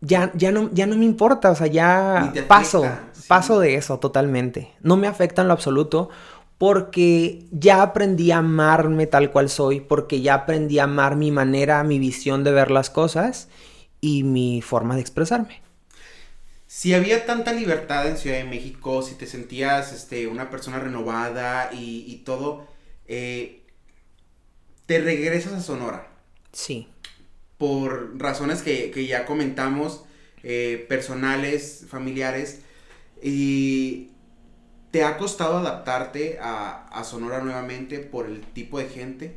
[0.00, 2.84] ya, ya, no, ya no me importa, o sea, ya paso,
[3.26, 4.72] paso de eso totalmente.
[4.80, 6.10] No me afecta en lo absoluto
[6.58, 11.82] porque ya aprendí a amarme tal cual soy, porque ya aprendí a amar mi manera,
[11.84, 13.48] mi visión de ver las cosas
[14.00, 15.62] y mi forma de expresarme.
[16.66, 21.70] Si había tanta libertad en Ciudad de México, si te sentías este, una persona renovada
[21.72, 22.66] y, todo,
[23.06, 23.62] eh,
[24.86, 26.08] te regresas a Sonora.
[26.52, 26.88] Sí.
[27.58, 30.04] Por razones que, ya comentamos,
[30.42, 32.60] eh, personales, familiares,
[33.22, 34.10] y
[34.94, 39.34] ¿Te ha costado adaptarte a, Sonora nuevamente por el tipo de gente?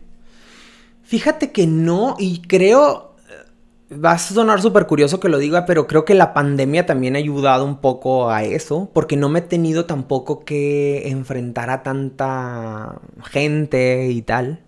[1.01, 5.87] Fíjate que no, y creo, eh, va a sonar súper curioso que lo diga, pero
[5.87, 9.41] creo que la pandemia también ha ayudado un poco a eso, porque no me he
[9.41, 14.61] tenido tampoco que enfrentar a tanta gente y tal.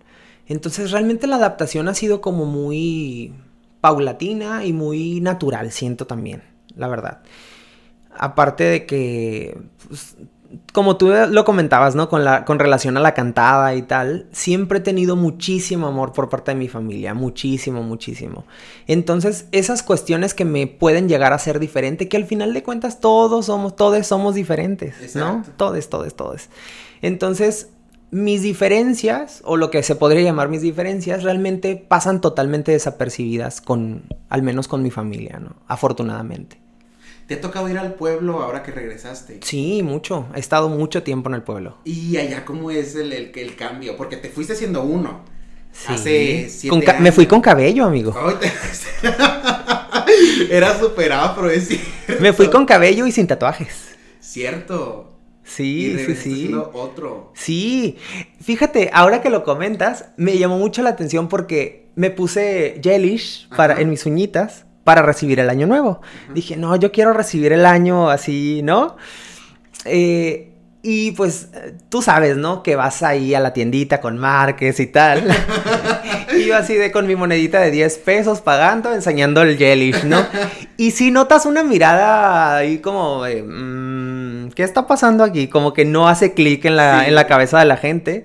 [0.48, 3.32] Entonces realmente la adaptación ha sido como muy
[3.80, 6.42] paulatina y muy natural, siento también,
[6.74, 7.22] la verdad.
[8.12, 10.16] Aparte de que pues,
[10.72, 12.08] como tú lo comentabas, ¿no?
[12.08, 16.28] Con, la, con relación a la cantada y tal, siempre he tenido muchísimo amor por
[16.28, 18.44] parte de mi familia, muchísimo, muchísimo.
[18.86, 23.00] Entonces, esas cuestiones que me pueden llegar a ser diferente, que al final de cuentas
[23.00, 25.44] todos somos, todos somos diferentes, ¿no?
[25.56, 26.48] Todos, todos, todos.
[27.02, 27.68] Entonces,
[28.10, 34.02] mis diferencias, o lo que se podría llamar mis diferencias, realmente pasan totalmente desapercibidas con,
[34.28, 35.56] al menos con mi familia, ¿no?
[35.68, 36.60] Afortunadamente.
[37.30, 39.38] ¿Te ha tocado ir al pueblo ahora que regresaste?
[39.44, 40.26] Sí, mucho.
[40.34, 41.78] He estado mucho tiempo en el pueblo.
[41.84, 43.96] ¿Y allá cómo es el, el, cambio?
[43.96, 45.20] Porque te fuiste siendo uno.
[45.70, 45.92] Sí.
[45.92, 47.00] Hace siete años.
[47.00, 48.12] Me fui con cabello, amigo.
[50.50, 51.68] Era super afro, es
[52.18, 53.90] Me fui con cabello y sin tatuajes.
[54.18, 55.16] Cierto.
[55.44, 56.52] Sí, sí, sí.
[56.72, 57.32] otro.
[57.36, 57.96] Sí.
[58.42, 63.80] Fíjate, ahora que lo comentas, me llamó mucho la atención porque me puse gelish para,
[63.80, 66.00] en mis uñitas para recibir el año nuevo.
[66.34, 68.96] Dije, no, yo quiero recibir el año así, ¿no?
[69.84, 70.50] Eh,
[70.82, 71.50] y pues
[71.88, 72.64] tú sabes, ¿no?
[72.64, 75.28] Que vas ahí a la tiendita con Márquez y tal.
[76.36, 80.26] y yo así de con mi monedita de 10 pesos pagando, enseñando el Jellish, ¿no?
[80.76, 85.46] Y si notas una mirada ahí como mm, ¿qué está pasando aquí?
[85.46, 88.24] Como que no hace clic en la, en la cabeza de la gente.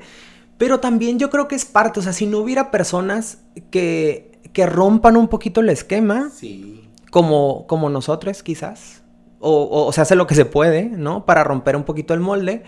[0.58, 3.38] Pero también yo creo que es parte, o sea, si no hubiera personas
[3.70, 6.32] que que rompan un poquito el esquema.
[6.34, 6.90] Sí.
[7.12, 9.04] Como, como nosotros, quizás.
[9.40, 11.26] O, o, se hace lo que se puede, ¿no?
[11.26, 12.64] Para romper un poquito el molde.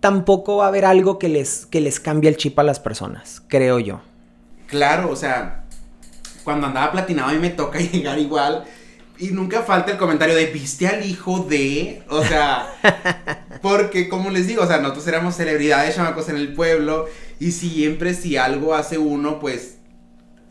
[0.00, 3.42] Tampoco va a haber algo que les, que les cambie el chip a las personas,
[3.48, 4.02] creo yo.
[4.66, 5.64] Claro, o sea,
[6.44, 8.64] cuando andaba platinado a mí me toca llegar igual.
[9.18, 12.02] Y nunca falta el comentario de, ¿viste al hijo de?
[12.10, 12.68] O sea,
[13.62, 17.06] porque como les digo, o sea, nosotros éramos celebridades, chamacos en el pueblo.
[17.40, 19.75] Y siempre si algo hace uno, pues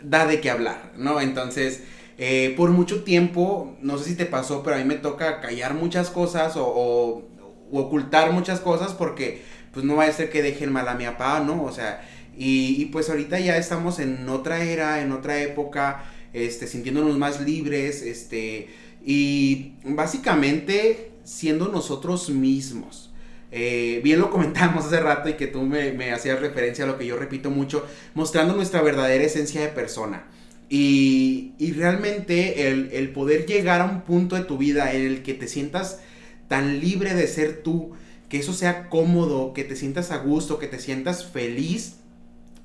[0.10, 1.22] da de qué hablar, ¿no?
[1.22, 1.84] Entonces,
[2.18, 5.74] eh, por mucho tiempo, no sé si te pasó, pero a mí me toca callar
[5.74, 7.28] muchas cosas o,
[7.72, 9.42] ocultar muchas cosas porque
[9.74, 11.64] pues no va a ser que dejen mal a mi papá, ¿no?
[11.64, 17.18] O sea, y, pues ahorita ya estamos en otra era, en otra época, este, sintiéndonos
[17.18, 18.70] más libres, este,
[19.04, 23.05] y básicamente siendo nosotros mismos.
[23.58, 27.06] Eh, bien lo comentamos hace rato y que tú me, hacías referencia a lo que
[27.06, 30.26] yo repito mucho, mostrando nuestra verdadera esencia de persona.
[30.68, 35.34] Y, realmente el, el, poder llegar a un punto de tu vida en el que
[35.34, 36.02] te sientas
[36.50, 37.94] tan libre de ser tú,
[38.28, 41.96] que eso sea cómodo, que te sientas a gusto, que te sientas feliz,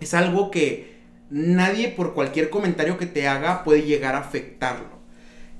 [0.00, 0.96] es algo que
[1.30, 4.99] nadie por cualquier comentario que te haga puede llegar a afectarlo.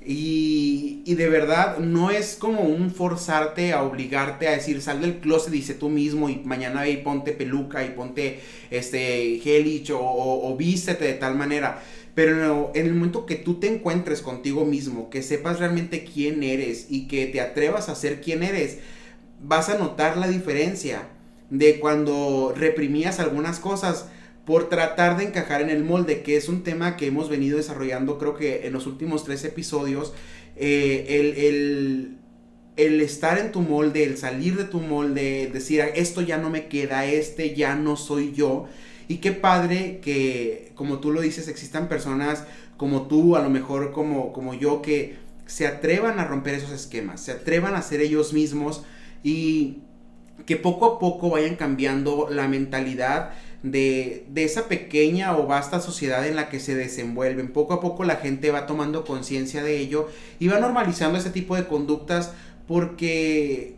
[0.03, 5.19] Y, y, de verdad no es como un forzarte a obligarte a decir sal del
[5.19, 8.39] closet dice tú mismo y mañana ve y ponte peluca y ponte
[8.71, 11.83] este gelich o, o, vístete de tal manera.
[12.15, 16.87] Pero en el momento que tú te encuentres contigo mismo, que sepas realmente quién eres
[16.89, 18.79] y que te atrevas a ser quién eres,
[19.43, 21.03] vas a notar la diferencia
[21.51, 24.07] de cuando reprimías algunas cosas
[24.45, 28.17] por tratar de encajar en el molde, que es un tema que hemos venido desarrollando
[28.17, 30.13] creo que en los últimos tres episodios,
[30.55, 32.17] eh, el,
[32.75, 36.67] el, estar en tu molde, el salir de tu molde, decir, esto ya no me
[36.67, 38.67] queda, este ya no soy yo.
[39.07, 42.45] Y qué padre que, como tú lo dices, existan personas
[42.77, 47.21] como tú, a lo mejor como, como yo, que se atrevan a romper esos esquemas,
[47.21, 48.83] se atrevan a ser ellos mismos
[49.21, 49.79] y
[50.45, 56.25] que poco a poco vayan cambiando la mentalidad de, de esa pequeña o vasta sociedad
[56.25, 57.53] en la que se desenvuelven.
[57.53, 61.55] Poco a poco la gente va tomando conciencia de ello y va normalizando ese tipo
[61.55, 62.33] de conductas
[62.67, 63.75] porque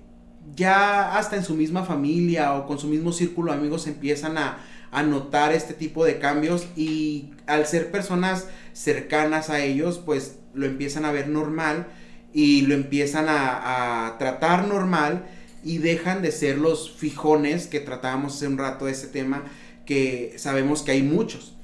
[0.55, 4.59] ya hasta en su misma familia o con su mismo círculo amigos empiezan a,
[4.91, 10.65] a notar este tipo de cambios y al ser personas cercanas a ellos pues lo
[10.65, 11.87] empiezan a ver normal
[12.33, 15.25] y lo empiezan a, a tratar normal
[15.63, 19.43] y dejan de ser los fijones que tratábamos hace un rato de ese tema
[19.85, 21.55] que sabemos que hay muchos.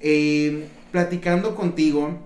[0.00, 2.18] Eh, platicando contigo,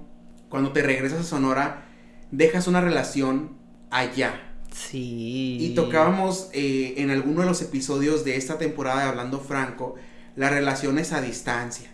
[0.49, 1.85] cuando te regresas a Sonora,
[2.31, 3.57] dejas una relación
[3.91, 4.55] allá.
[4.73, 5.59] Sí.
[5.61, 9.97] Y tocábamos eh, en alguno de los episodios de esta temporada de Hablando Franco,
[10.37, 11.91] las relaciones a distancia.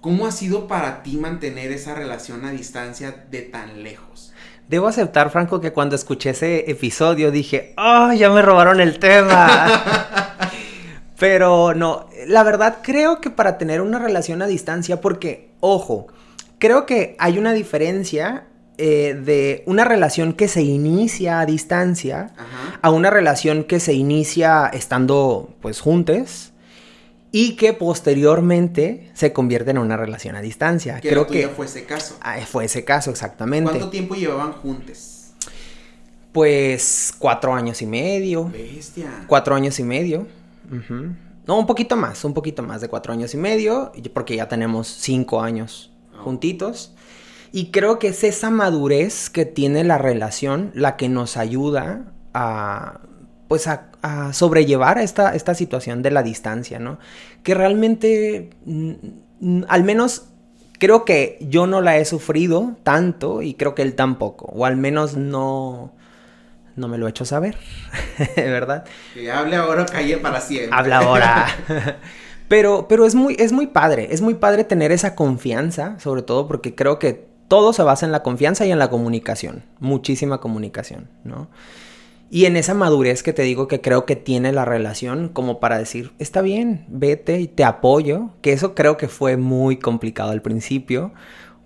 [0.00, 4.32] ¿Cómo ha sido para ti mantener esa relación a distancia de tan lejos?
[4.68, 10.36] Debo aceptar, Franco, que cuando escuché ese episodio dije, ¡oh, ya me robaron el tema!
[11.18, 16.06] Pero no, la verdad creo que para tener una relación a distancia, porque, ojo,
[16.58, 18.44] creo que hay una diferencia
[18.80, 22.78] eh, de una relación que se inicia a distancia Ajá.
[22.80, 26.52] a una relación que se inicia estando pues juntos
[27.32, 31.00] y que posteriormente se convierte en una relación a distancia.
[31.00, 32.16] Que creo que fue ese caso.
[32.20, 33.70] ah, fue ese caso exactamente.
[33.70, 35.32] ¿Cuánto tiempo llevaban juntos?
[36.32, 38.44] Pues cuatro años y medio.
[38.48, 39.24] Bestia.
[39.26, 40.26] Cuatro años y medio.
[41.46, 44.86] No, un poquito más, un poquito más de cuatro años y medio, porque ya tenemos
[44.88, 46.22] cinco años Ah.
[46.22, 46.94] juntitos.
[47.52, 53.00] Y creo que es esa madurez que tiene la relación la que nos ayuda a,
[53.48, 56.98] pues a, a sobrellevar esta, esta situación de la distancia, ¿no?
[57.42, 58.92] Que realmente, mm,
[59.40, 60.24] mm, al menos
[60.78, 64.76] creo que yo no la he sufrido tanto y creo que él tampoco, o al
[64.76, 65.92] menos no,
[66.78, 67.56] no me lo he hecho saber,
[68.36, 68.84] ¿verdad?
[69.12, 70.70] Que hable ahora calle para siempre.
[70.72, 71.46] Habla ahora.
[72.48, 76.48] pero, pero es muy, es muy padre, es muy padre tener esa confianza, sobre todo
[76.48, 81.08] porque creo que todo se basa en la confianza y en la comunicación, muchísima comunicación,
[81.24, 81.48] ¿no?
[82.30, 85.78] Y en esa madurez que te digo que creo que tiene la relación como para
[85.78, 90.42] decir, está bien, vete y te apoyo, que eso creo que fue muy complicado al
[90.42, 91.12] principio,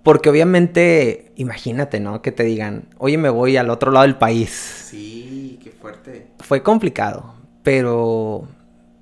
[0.02, 2.22] porque obviamente, imagínate, ¿no?
[2.22, 4.50] Que te digan, oye, me voy al otro lado del país,
[4.90, 6.26] Sí, qué fuerte.
[6.40, 8.48] fue complicado, pero,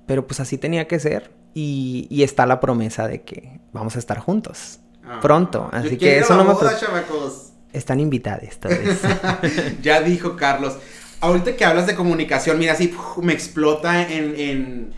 [0.05, 1.31] pero pues así tenía que ser.
[1.53, 5.19] Y, y está la promesa de que vamos a estar juntos Ah.
[5.21, 5.67] pronto.
[5.73, 6.53] Así que eso la no me...
[6.53, 7.51] boda, pre- chamacos.
[7.73, 9.01] Están invitados esta vez.
[9.81, 10.77] ya dijo Carlos.
[11.19, 14.93] Ahorita que hablas de comunicación, mira, así me explota en, en,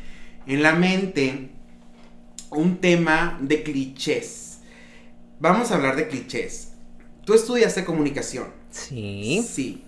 [0.45, 1.49] en la mente
[2.51, 4.42] un tema de clichés.
[5.43, 6.69] Vamos a hablar de clichés.
[7.25, 8.47] Tú estudiaste comunicación.
[8.71, 9.45] sí.
[9.45, 9.83] Sí.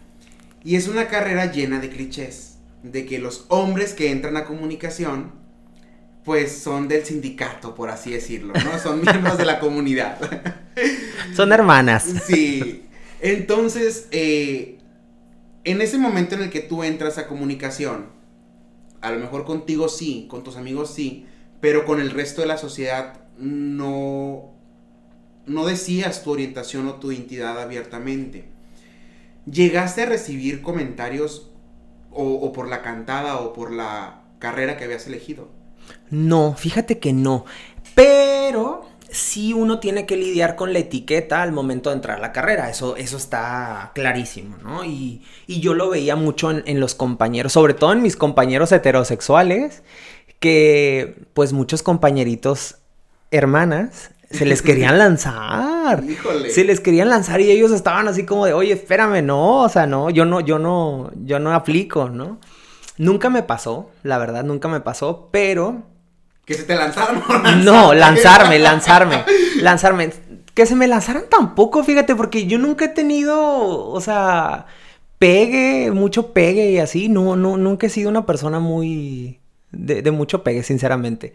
[0.65, 2.57] Y es una carrera llena de clichés.
[2.83, 5.31] De que los hombres que entran a comunicación,
[6.25, 8.77] pues son del sindicato, por así decirlo, ¿no?
[8.83, 10.19] Son miembros de la comunidad.
[11.33, 12.03] Son hermanas.
[12.25, 12.83] Sí.
[13.21, 14.79] Entonces, eh,
[15.63, 18.07] en ese momento en el que tú entras a comunicación,
[18.99, 21.25] a lo mejor contigo sí, con tus amigos sí,
[21.61, 24.54] pero con el resto de la sociedad no,
[25.47, 28.45] no decías tu orientación o tu identidad abiertamente.
[29.49, 31.51] ¿Llegaste a recibir comentarios
[32.11, 35.49] o, por la cantada o por la carrera que habías elegido?
[36.09, 37.45] No, fíjate que no.
[37.93, 42.31] Pero sí uno tiene que lidiar con la etiqueta al momento de entrar a la
[42.31, 42.69] carrera.
[42.69, 44.83] Eso, eso está clarísimo, ¿no?
[44.83, 48.71] Y, y yo lo veía mucho en, en los compañeros, sobre todo en mis compañeros
[48.71, 49.83] heterosexuales,
[50.39, 52.77] que pues muchos compañeritos
[53.31, 56.03] hermanas se les querían lanzar.
[56.03, 56.49] Híjole.
[56.49, 59.85] Se les querían lanzar y ellos estaban así como de, oye, espérame, no, o sea,
[59.85, 62.39] no, yo no, yo no, yo no aplico, ¿no?
[62.97, 65.83] Nunca me pasó, la verdad, nunca me pasó, pero
[66.45, 67.23] Que se te lanzaron.
[67.65, 69.23] no, lanzarme, lanzarme,
[69.61, 70.11] lanzarme.
[70.53, 74.67] Que se me lanzaran tampoco, fíjate, porque yo nunca he tenido, o sea,
[75.19, 77.09] pegue, mucho pegue y así.
[77.09, 81.33] No, no, nunca he sido una persona muy de, de mucho pegue, sinceramente.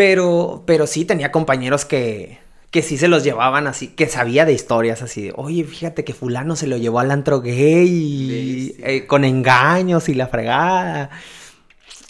[0.00, 2.38] Pero, pero sí tenía compañeros que,
[2.70, 6.14] que sí se los llevaban así, que sabía de historias así de, oye, fíjate que
[6.14, 11.10] fulano se lo llevó al antro gay eh, con engaños y la fregada.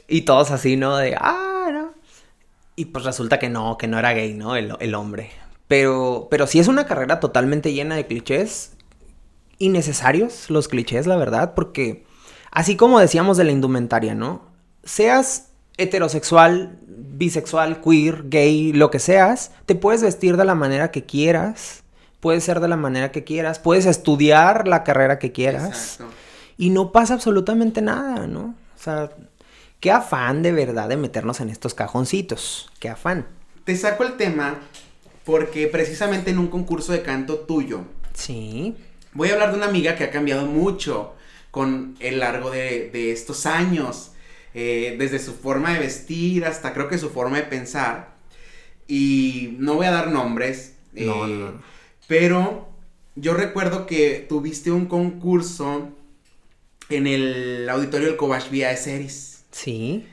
[0.07, 0.99] Y todos así, ¿no?
[0.99, 1.95] De, ah, no.
[2.77, 4.55] Y pues resulta que no, que no era gay, ¿no?
[4.55, 5.33] El, el hombre.
[5.67, 8.75] Pero, pero sí es una carrera totalmente llena de clichés.
[9.59, 12.05] Innecesarios los clichés, la verdad, porque
[12.53, 14.47] así como decíamos de la indumentaria, ¿no?
[14.85, 15.50] Seas
[15.83, 21.83] heterosexual, bisexual, queer, gay, lo que seas, te puedes vestir de la manera que quieras,
[22.21, 26.15] puedes ser de la manera que quieras, puedes estudiar la carrera que quieras Exacto.
[26.57, 28.55] y no pasa absolutamente nada, ¿no?
[28.79, 29.11] O sea,
[29.81, 32.71] Qué afán de verdad de meternos en estos cajoncitos.
[32.79, 33.27] Qué afán.
[33.65, 34.59] Te saco el tema
[35.25, 37.81] porque precisamente en un concurso de canto tuyo.
[38.13, 38.77] Sí.
[39.15, 41.15] Voy a hablar de una amiga que ha cambiado mucho
[41.51, 44.13] con el largo de, de estos años.
[44.55, 48.15] Eh, desde su forma de vestir hasta creo que su forma de pensar.
[48.87, 50.75] Y no voy a dar nombres.
[50.93, 51.63] No, eh, no.
[52.07, 52.69] Pero
[53.15, 55.91] yo recuerdo que tuviste un concurso
[56.89, 59.45] en el auditorio del Cobach Vía de Series.
[59.53, 60.07] Sí.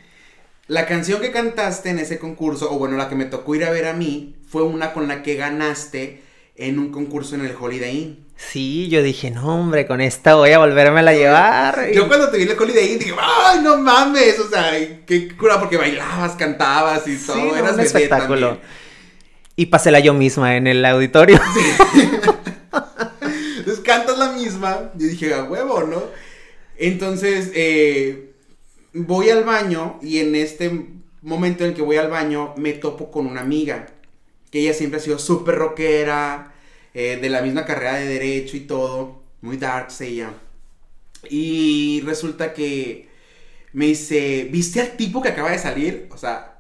[0.68, 3.72] La canción que cantaste en ese concurso, o bueno, la que me tocó ir a
[3.72, 6.22] ver a mí, fue una con la que ganaste
[6.56, 8.27] en un concurso en el Holiday Inn.
[8.38, 11.92] Sí, yo dije, no, hombre, con esta voy a volverme a llevar.
[11.92, 14.40] Yo cuando te vi el Holiday Inn dije, ¡ay, no mames!
[14.40, 14.72] O sea,
[15.06, 17.38] qué cura, porque bailabas, cantabas y Sí, todo.
[17.38, 18.48] no, eras un espectáculo.
[18.50, 18.68] también.
[19.56, 21.40] Y pasela yo misma en el auditorio.
[23.58, 24.92] Entonces cantas la misma.
[24.96, 26.04] Yo dije, a huevo, ¿no?
[26.78, 28.34] Entonces, eh,
[28.94, 30.86] voy al baño y en este
[31.24, 33.88] momento en el que voy al baño me topo con una amiga.
[34.52, 36.54] Que ella siempre ha sido súper rockera,
[37.00, 39.22] eh, de la misma carrera de derecho y todo.
[39.42, 40.34] Muy darks ella.
[41.30, 43.08] Y resulta que
[43.72, 46.08] me dice, ¿viste al tipo que acaba de salir?
[46.10, 46.60] O sea,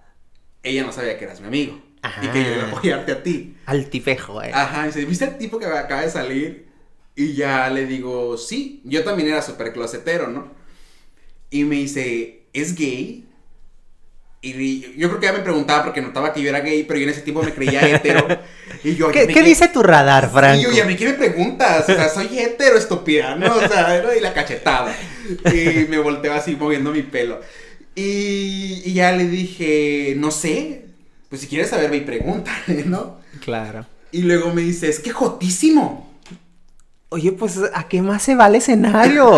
[0.62, 1.82] ella no sabía que eras mi amigo.
[2.22, 3.58] Y que yo iba a apoyarte a ti.
[3.66, 4.52] Al tipejo, eh.
[4.54, 6.68] Ajá, dice, ¿viste al tipo que acaba de salir?
[7.16, 10.52] Y ya le digo, sí, yo también era súper closetero, ¿no?
[11.50, 13.26] Y me dice, ¿es gay?
[14.42, 17.06] Y yo creo que ya me preguntaba porque notaba que yo era gay, pero yo
[17.06, 18.28] en ese tiempo me creía hetero.
[18.84, 20.60] Y yo, ¿Qué, "Oye, qué ¿me- dice tu radar, Franco?
[20.60, 21.84] Y yo, ¿y a mí qué me preguntas?
[21.90, 23.56] O sea, soy hetero, estúpida, ¿no?
[23.56, 24.14] O sea, ¿no?
[24.14, 24.96] y la cachetada.
[25.46, 27.42] Y me volteo así moviendo mi pelo.
[27.96, 30.86] Y, y ya le dije, no sé,
[31.30, 33.18] pues si quieres saber, ve y pregúntale, ¿no?
[33.44, 33.86] Claro.
[34.12, 36.08] Y luego me dice, es que jotísimo.
[37.10, 39.36] Oye, pues, ¿a qué más se va el escenario?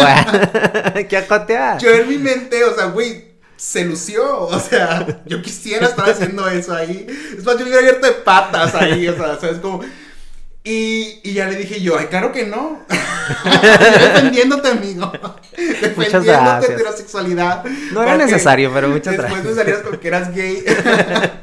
[1.08, 1.82] ¿Qué acoteas?
[1.82, 3.29] Yo en mi mente, o sea, güey,
[3.60, 4.48] se lució.
[4.48, 7.06] O sea, yo quisiera estar haciendo eso ahí.
[7.38, 9.82] Es más, yo hubiera abierto de patas ahí, o sea, ¿sabes cómo?
[10.64, 12.86] Y, y ya le dije yo, ay, claro que no.
[13.44, 15.12] Defendiéndote, amigo.
[15.56, 16.66] Defendiéndote gracias.
[16.66, 17.66] tu heterosexualidad.
[17.92, 19.46] No era necesario, pero muchas Después gracias.
[19.46, 20.64] me salieras con que eras gay.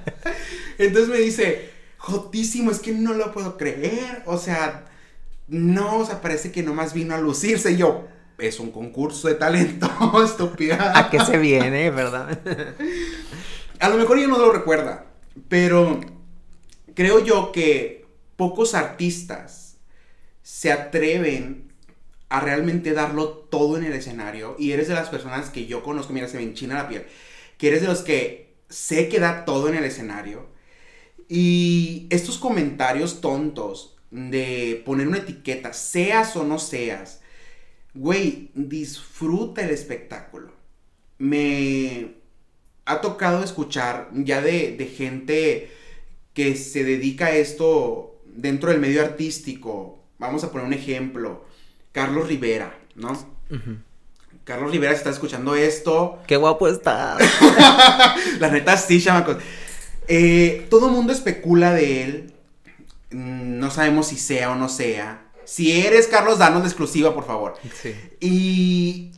[0.79, 4.23] Entonces me dice, jotísimo, es que no lo puedo creer.
[4.27, 4.85] O sea,
[5.49, 7.73] no, o sea, parece que nomás vino a lucirse.
[7.73, 8.07] Y yo,
[8.39, 9.89] es un concurso de talento,
[10.24, 10.93] estúpida.
[10.99, 12.39] ¿A qué se viene, verdad?
[13.80, 15.07] A lo mejor ella no lo recuerda,
[15.49, 16.01] pero
[16.95, 18.07] creo yo que
[18.37, 19.76] pocos artistas
[20.43, 21.72] se atreven
[22.28, 26.12] a realmente darlo todo en el escenario y eres de las personas que yo conozco,
[26.12, 27.07] mira, se me enchina la piel,
[27.59, 30.47] que eres de los que sé que da todo en el escenario
[31.28, 37.20] y estos comentarios tontos de poner una etiqueta, seas o no seas,
[37.97, 40.53] güey, disfruta el espectáculo.
[41.19, 42.15] Me
[42.85, 45.71] ha tocado escuchar ya de, de gente
[46.35, 49.99] que se dedica a esto dentro del medio artístico.
[50.19, 51.45] Vamos a poner un ejemplo.
[51.93, 53.17] Carlos Rivera, ¿no?
[54.45, 57.17] Carlos Rivera, si está escuchando esto, Qué guapo está.
[58.39, 59.39] la neta sí, chamacos.
[60.09, 62.33] Eh, todo el mundo especula de él.
[63.11, 65.26] Mm, No sabemos si sea o no sea.
[65.47, 67.55] Si eres Carlos, danos la exclusiva, por favor.
[67.81, 67.95] Sí.
[68.21, 69.13] Y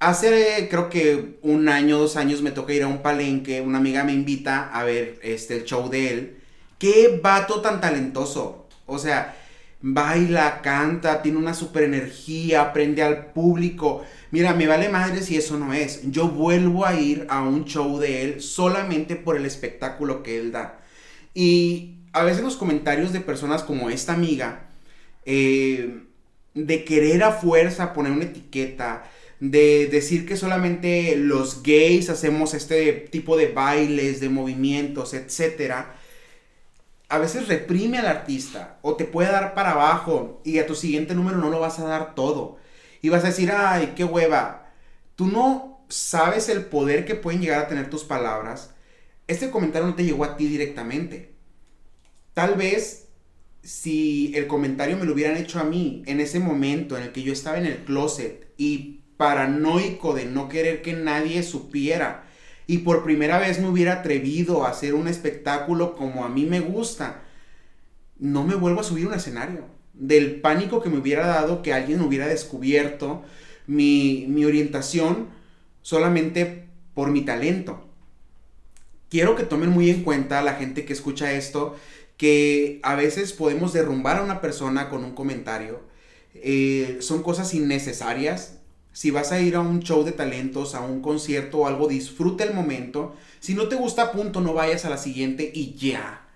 [0.00, 4.02] hace creo que un año, dos años me toca ir a un palenque, una amiga
[4.02, 6.36] me invita a ver este el show de él.
[6.78, 8.66] Qué vato tan talentoso.
[8.86, 9.36] O sea,
[9.80, 14.04] baila, canta, tiene una super energía, aprende al público.
[14.32, 16.10] Mira, me vale madre si eso no es.
[16.10, 20.50] Yo vuelvo a ir a un show de él solamente por el espectáculo que él
[20.50, 20.80] da.
[21.34, 24.71] Y a veces los comentarios de personas como esta amiga,
[25.24, 26.04] eh,
[26.54, 29.04] de querer a fuerza poner una etiqueta,
[29.40, 35.96] de decir que solamente los gays hacemos este tipo de bailes, de movimientos, etcétera,
[37.08, 41.14] a veces reprime al artista o te puede dar para abajo y a tu siguiente
[41.14, 42.56] número no lo vas a dar todo.
[43.02, 44.70] Y vas a decir, ay, qué hueva.
[45.14, 48.70] Tú no sabes el poder que pueden llegar a tener tus palabras.
[49.26, 51.34] Este comentario no te llegó a ti directamente.
[52.32, 53.01] Tal vez
[53.62, 57.22] si el comentario me lo hubieran hecho a mí en ese momento en el que
[57.22, 62.24] yo estaba en el closet y paranoico de no querer que nadie supiera
[62.66, 66.60] y por primera vez me hubiera atrevido a hacer un espectáculo como a mí me
[66.60, 67.22] gusta,
[68.18, 69.66] no me vuelvo a subir a un escenario.
[69.94, 73.24] Del pánico que me hubiera dado que alguien hubiera descubierto
[73.66, 75.28] mi, mi orientación
[75.82, 77.88] solamente por mi talento.
[79.10, 81.76] Quiero que tomen muy en cuenta la gente que escucha esto,
[82.22, 85.80] que a veces podemos derrumbar a una persona con un comentario.
[86.34, 88.60] Eh, son cosas innecesarias.
[88.92, 92.44] Si vas a ir a un show de talentos, a un concierto o algo, disfruta
[92.44, 93.16] el momento.
[93.40, 96.28] Si no te gusta, punto, no vayas a la siguiente y ya.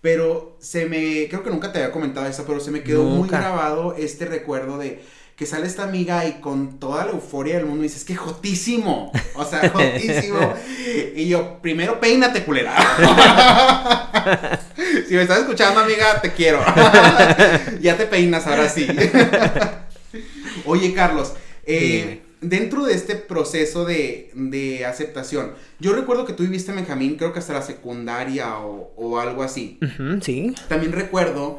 [0.00, 3.28] Pero se me, creo que nunca te había comentado eso, pero se me quedó muy
[3.28, 5.02] grabado este recuerdo de
[5.42, 9.44] que sale esta amiga y con toda la euforia del mundo dices, que jotísimo, o
[9.44, 10.54] sea, jotísimo.
[11.16, 12.72] y yo, primero peínate, culera.
[15.08, 16.60] si me estás escuchando, amiga, te quiero.
[17.80, 18.86] ya te peinas, ahora sí.
[20.64, 21.32] Oye, Carlos,
[21.66, 27.16] eh, dentro de este proceso de, de aceptación, yo recuerdo que tú viviste en Benjamín,
[27.16, 29.80] creo que hasta la secundaria o, o algo así.
[30.20, 30.54] Sí.
[30.68, 31.58] También recuerdo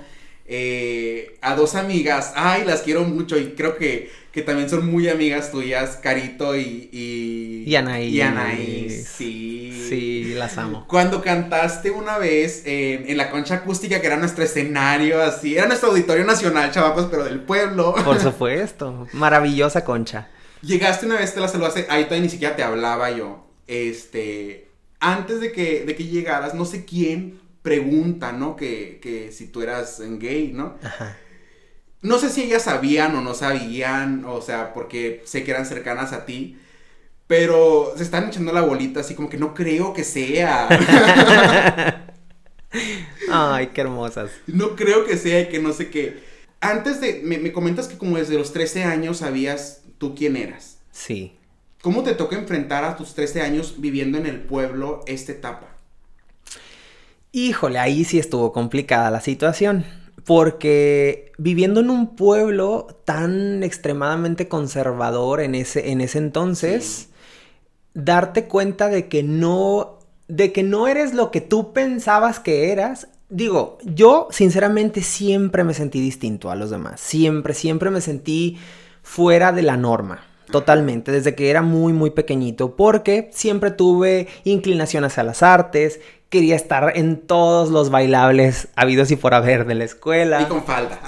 [0.56, 5.10] eh, a dos amigas, ay, las quiero mucho y creo que, que también son muy
[5.10, 6.90] amigas tuyas, Carito y...
[6.92, 8.14] Y, Y Anaís.
[8.14, 9.86] Y Anaís, sí.
[9.90, 10.86] Sí, las amo.
[10.88, 15.66] Cuando cantaste una vez en, en la concha acústica, que era nuestro escenario, así, era
[15.66, 17.96] nuestro auditorio nacional, chavacos, pero del pueblo.
[18.06, 19.08] Por supuesto.
[19.14, 20.30] Maravillosa concha.
[20.62, 23.48] Llegaste una vez, te la saludaste, ahí todavía ni siquiera te hablaba yo.
[23.66, 24.68] Este,
[25.00, 28.56] antes de que, de que llegaras, no sé quién pregunta, ¿no?
[28.56, 30.78] Que, que si tú eras gay, ¿no?
[30.84, 31.18] Ajá.
[32.04, 36.12] No sé si ellas sabían o no sabían, o sea, porque sé que eran cercanas
[36.12, 36.58] a ti,
[37.28, 40.68] pero se están echando la bolita así como que no creo que sea.
[43.32, 44.32] Ay, qué hermosas.
[44.48, 46.22] no creo que sea y que no sé qué.
[46.60, 50.80] Antes de, me, me comentas que como desde los 13 años sabías tú quién eras.
[50.92, 51.38] Sí.
[51.82, 55.73] ¿Cómo te toca enfrentar a tus 13 años viviendo en el pueblo esta etapa?
[57.36, 59.84] Híjole, ahí sí estuvo complicada la situación.
[60.24, 67.10] Porque viviendo en un pueblo tan extremadamente conservador en ese, en ese entonces,
[67.96, 69.98] darte cuenta de que no.
[70.28, 73.08] de que no eres lo que tú pensabas que eras.
[73.30, 77.02] Digo, yo sinceramente siempre me sentí distinto a los demás.
[77.02, 78.60] Siempre, siempre me sentí
[79.02, 80.24] fuera de la norma.
[80.52, 86.00] Totalmente, desde que era muy, muy pequeñito, porque siempre tuve inclinación hacia las artes,
[86.34, 90.42] quería estar en todos los bailables habidos y por haber de la escuela.
[90.42, 91.00] Y con falda.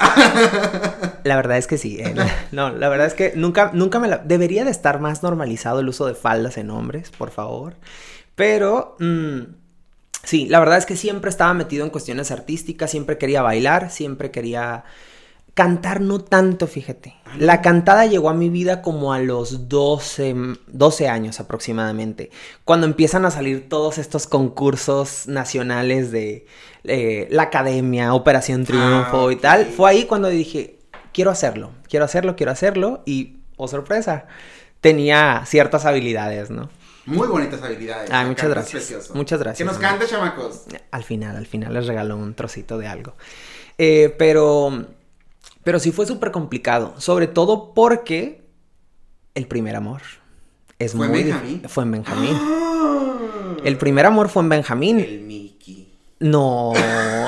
[1.24, 1.98] La verdad es que sí.
[2.00, 2.14] eh,
[2.52, 4.20] no, la verdad es que nunca, nunca me la...
[4.20, 7.74] Debería de estar más normalizado el uso de faldas en hombres, por favor.
[8.36, 8.96] Pero...
[9.00, 9.40] mm,
[10.24, 14.30] sí, la verdad es que siempre estaba metido en cuestiones artísticas, siempre quería bailar, siempre
[14.30, 14.84] quería...
[15.56, 17.16] Cantar no tanto, fíjate.
[17.40, 22.30] La cantada llegó a mi vida como a los 12, m- 12 años aproximadamente.
[22.66, 26.46] Cuando empiezan a salir todos estos concursos nacionales de
[26.84, 29.66] eh, la academia, Operación Triunfo y tal.
[29.66, 30.78] Fue ahí cuando dije,
[31.14, 33.02] quiero hacerlo, quiero hacerlo, quiero hacerlo.
[33.06, 34.26] Y, oh sorpresa,
[34.82, 36.70] tenía ciertas habilidades, ¿no?
[37.06, 38.10] Muy bonitas habilidades.
[38.10, 38.72] La muchas gracias.
[38.72, 39.14] precioso.
[39.16, 40.64] Muchas gracias, Que nos cante, chamacos.
[40.92, 43.16] Al final, al final les regaló un trocito de algo.
[43.78, 44.86] Eh, pero,
[45.66, 48.46] pero sí fue súper complicado, sobre todo porque
[49.34, 50.02] el primer amor
[50.80, 51.62] es ¿Fue en muy Benjamín?
[51.68, 52.32] Fue en Benjamín.
[52.40, 53.18] Ah,
[53.66, 55.00] El primer amor fue en Benjamín.
[55.00, 55.92] El Mickey.
[56.20, 56.72] No,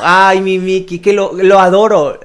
[0.02, 2.20] ay, mi Mickey, que lo, lo adoro.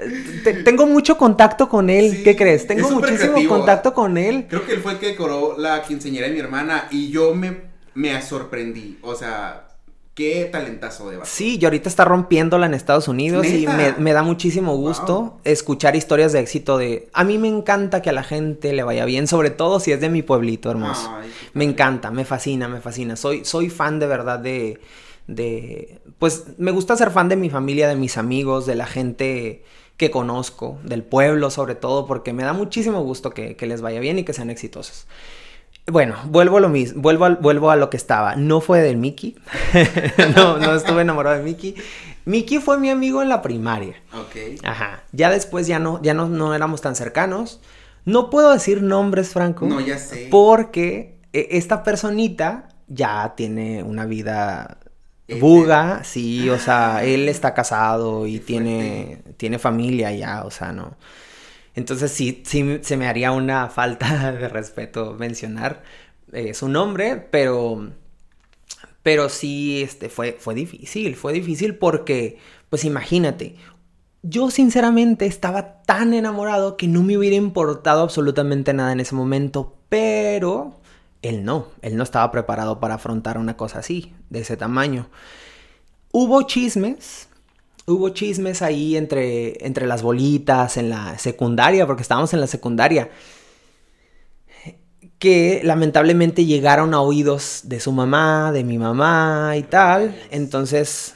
[0.45, 2.11] Te- tengo mucho contacto con él.
[2.13, 2.63] Sí, ¿Qué crees?
[2.63, 3.57] es Tengo muchísimo creativo.
[3.57, 4.47] contacto con él.
[4.49, 7.63] Creo que él fue el que decoró la quinceañera de mi hermana y yo me,
[7.95, 8.99] me sorprendí.
[9.03, 9.69] O sea,
[10.15, 11.29] qué talentazo de vato.
[11.31, 15.41] Sí, y ahorita está rompiéndola en Estados Unidos y me, me da muchísimo gusto Wow.
[15.45, 17.09] escuchar historias de éxito de...
[17.13, 20.01] A mí me encanta que a la gente le vaya bien, sobre todo si es
[20.01, 21.11] de mi pueblito hermoso.
[21.15, 23.17] Ay, Me encanta, me fascina, me fascina.
[23.17, 24.81] Soy, soy fan de verdad de,
[25.27, 26.01] de...
[26.19, 29.65] Pues me gusta ser fan de mi familia, de mis amigos, de la gente
[29.97, 34.01] que conozco, del pueblo sobre todo, porque me da muchísimo gusto que, que les vaya
[34.01, 35.07] bien y que sean exitosos.
[35.87, 38.37] Bueno, vuelvo a lo mismo, vuelvo a, vuelvo a lo que estaba.
[38.37, 39.37] No fue del Mickey.
[40.37, 41.74] no, no estuve enamorado de Mickey.
[42.24, 43.97] Mickey fue mi amigo en la primaria.
[44.14, 44.62] Ok.
[44.62, 45.03] Ajá.
[45.12, 47.61] Ya después ya no, ya no, no éramos tan cercanos.
[48.05, 49.66] No puedo decir nombres, Franco.
[49.66, 50.28] No, ya sé.
[50.30, 54.78] Porque eh, esta personita ya tiene una vida
[55.41, 60.97] buga, sí, o sea, él está casado y tiene, tiene familia ya, o sea, no.
[61.75, 65.83] Entonces sí, sí se me haría una falta de respeto mencionar
[66.33, 67.91] eh, su nombre, pero,
[69.03, 72.39] pero sí, este, fue, fue difícil, fue difícil porque,
[72.70, 73.57] pues imagínate,
[74.23, 79.77] yo sinceramente estaba tan enamorado que no me hubiera importado absolutamente nada en ese momento,
[79.89, 80.81] pero
[81.23, 85.09] él no, él no estaba preparado para afrontar una cosa así, de ese tamaño.
[86.12, 87.29] Hubo chismes,
[87.87, 93.11] hubo chismes ahí entre, entre las bolitas, en la secundaria, porque estábamos en la secundaria,
[95.18, 101.14] que lamentablemente llegaron a oídos de su mamá, de mi mamá y tal, entonces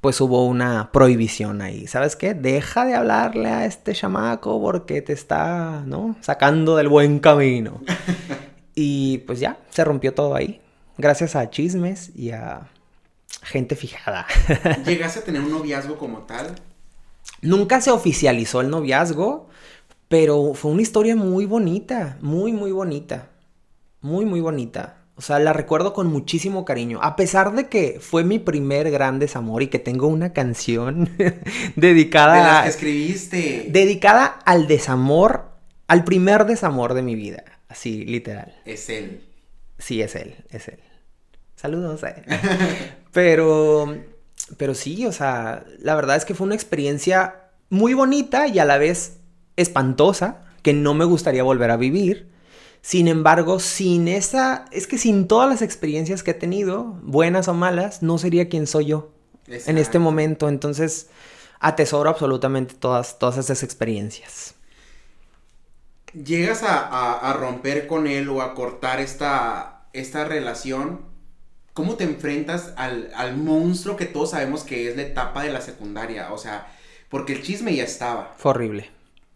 [0.00, 1.86] pues hubo una prohibición ahí.
[1.86, 2.34] ¿Sabes qué?
[2.34, 6.16] Deja de hablarle a este chamaco porque te está, ¿no?
[6.20, 7.80] Sacando del buen camino.
[8.74, 10.60] y pues ya, se rompió todo ahí.
[10.98, 12.68] Gracias a chismes y a
[13.44, 14.26] gente fijada.
[14.84, 16.54] ¿Llegaste a tener un noviazgo como tal?
[17.40, 19.48] Nunca se oficializó el noviazgo,
[20.08, 23.30] pero fue una historia muy bonita, muy, muy bonita.
[24.00, 24.98] Muy, muy bonita.
[25.16, 26.98] O sea, la recuerdo con muchísimo cariño.
[27.02, 31.08] A pesar de que fue mi primer gran desamor y que tengo una canción
[31.76, 32.34] dedicada.
[32.34, 33.66] De las que escribiste.
[33.70, 35.52] Dedicada al desamor,
[35.86, 37.44] al primer desamor de mi vida.
[37.68, 38.54] Así, literal.
[38.64, 39.22] Es él.
[39.78, 40.80] Sí, es él, es él.
[41.56, 42.02] Saludos.
[42.02, 42.92] Eh.
[43.14, 43.96] pero,
[44.58, 48.66] pero sí, o sea, la verdad es que fue una experiencia muy bonita y a
[48.66, 49.16] la vez
[49.56, 52.34] espantosa que no me gustaría volver a vivir
[52.84, 57.54] sin embargo, sin esa, es que sin todas las experiencias que he tenido, buenas o
[57.54, 59.10] malas, no sería quien soy yo
[59.46, 60.50] en este momento.
[60.50, 61.08] Entonces,
[61.60, 64.54] atesoro absolutamente todas, todas esas experiencias.
[66.12, 71.00] Llegas a, romper con él o a cortar esta, esta relación.
[71.74, 75.60] ¿Cómo te enfrentas al, al monstruo que todos sabemos que es la etapa de la
[75.60, 76.32] secundaria?
[76.32, 76.68] O sea,
[77.08, 78.32] porque el chisme ya estaba.
[78.38, 78.90] Fue horrible.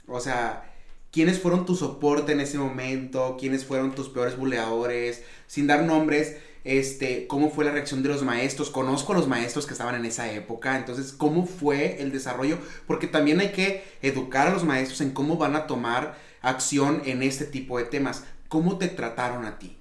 [0.07, 0.73] O sea,
[1.11, 6.37] quiénes fueron tu soporte en ese momento, quiénes fueron tus peores buleadores, sin dar nombres,
[6.65, 10.05] este, cómo fue la reacción de los maestros, conozco a los maestros que estaban en
[10.05, 15.01] esa época, entonces, cómo fue el desarrollo, porque también hay que educar a los maestros
[15.01, 19.59] en cómo van a tomar acción en este tipo de temas, cómo te trataron a
[19.59, 19.77] ti.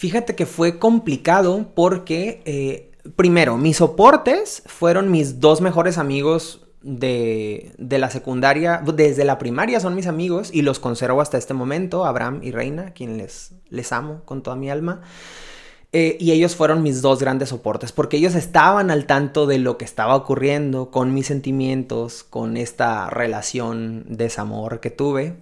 [0.00, 7.74] Fíjate que fue complicado porque, eh, primero, mis soportes fueron mis dos mejores amigos de,
[7.76, 12.40] la secundaria, desde la primaria son mis amigos y los conservo hasta este momento, Abraham
[12.42, 15.02] y Reina, quien les, les amo con toda mi alma.
[15.92, 19.76] Eh, y ellos fueron mis dos grandes soportes, porque ellos estaban al tanto de lo
[19.76, 25.36] que estaba ocurriendo con mis sentimientos, con esta relación desamor que tuve.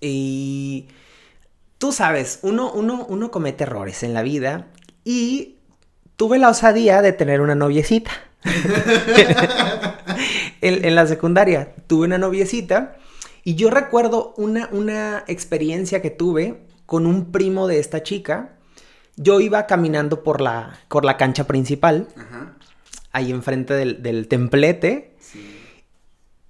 [0.00, 0.88] Y
[1.84, 4.68] tú sabes, uno, uno, uno comete errores en la vida
[5.04, 5.56] y
[6.16, 8.10] tuve la osadía de tener una noviecita.
[10.62, 12.96] en, la secundaria tuve una noviecita
[13.42, 18.56] y yo recuerdo una, una experiencia que tuve con un primo de esta chica.
[19.16, 22.08] Yo iba caminando por la, por la cancha principal,
[23.12, 25.18] ahí enfrente del, templete.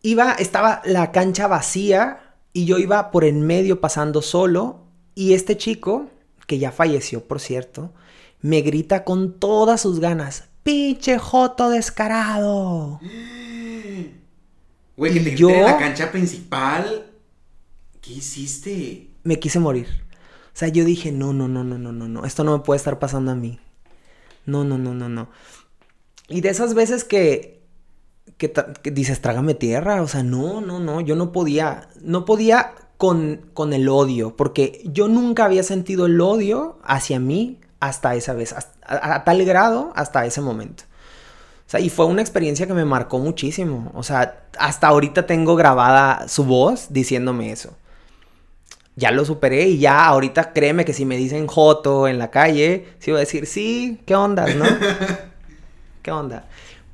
[0.01, 2.21] Iba, estaba la cancha vacía
[2.53, 4.84] y yo iba por en medio pasando solo
[5.15, 6.11] y este chico,
[6.47, 7.93] que ya falleció por cierto,
[8.41, 13.01] me grita con todas sus ganas, pinche joto descarado.
[14.97, 15.51] Güey, que te yo...
[15.51, 17.07] en la cancha principal.
[18.01, 19.09] ¿Qué hiciste?
[19.25, 19.89] Me quise morir.
[20.55, 22.25] O sea, yo dije, no, no, no, no, no, no, no.
[22.25, 23.59] Esto no me puede estar pasando a mí.
[24.47, 25.29] No, no, no, no, no.
[26.29, 27.61] Y de esas veces que,
[28.39, 28.53] que,
[28.93, 30.01] dices, trágame tierra.
[30.01, 31.01] O sea, no, no, no.
[31.01, 31.89] Yo no podía.
[32.01, 34.37] No podía con, con el odio.
[34.37, 38.55] Porque yo nunca había sentido el odio hacia mí hasta esa vez.
[38.87, 40.85] a tal grado hasta ese momento.
[41.67, 43.91] O sea, y fue una experiencia que me marcó muchísimo.
[43.95, 47.75] O sea, hasta ahorita tengo grabada su voz diciéndome eso.
[48.97, 52.87] Ya lo superé y ya ahorita créeme que si me dicen Joto en la calle,
[52.99, 54.67] sí voy a decir, sí, ¿qué onda, no?
[56.03, 56.47] ¿Qué onda?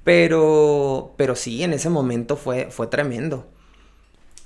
[0.04, 3.48] Pero, pero sí, en ese momento fue, fue tremendo.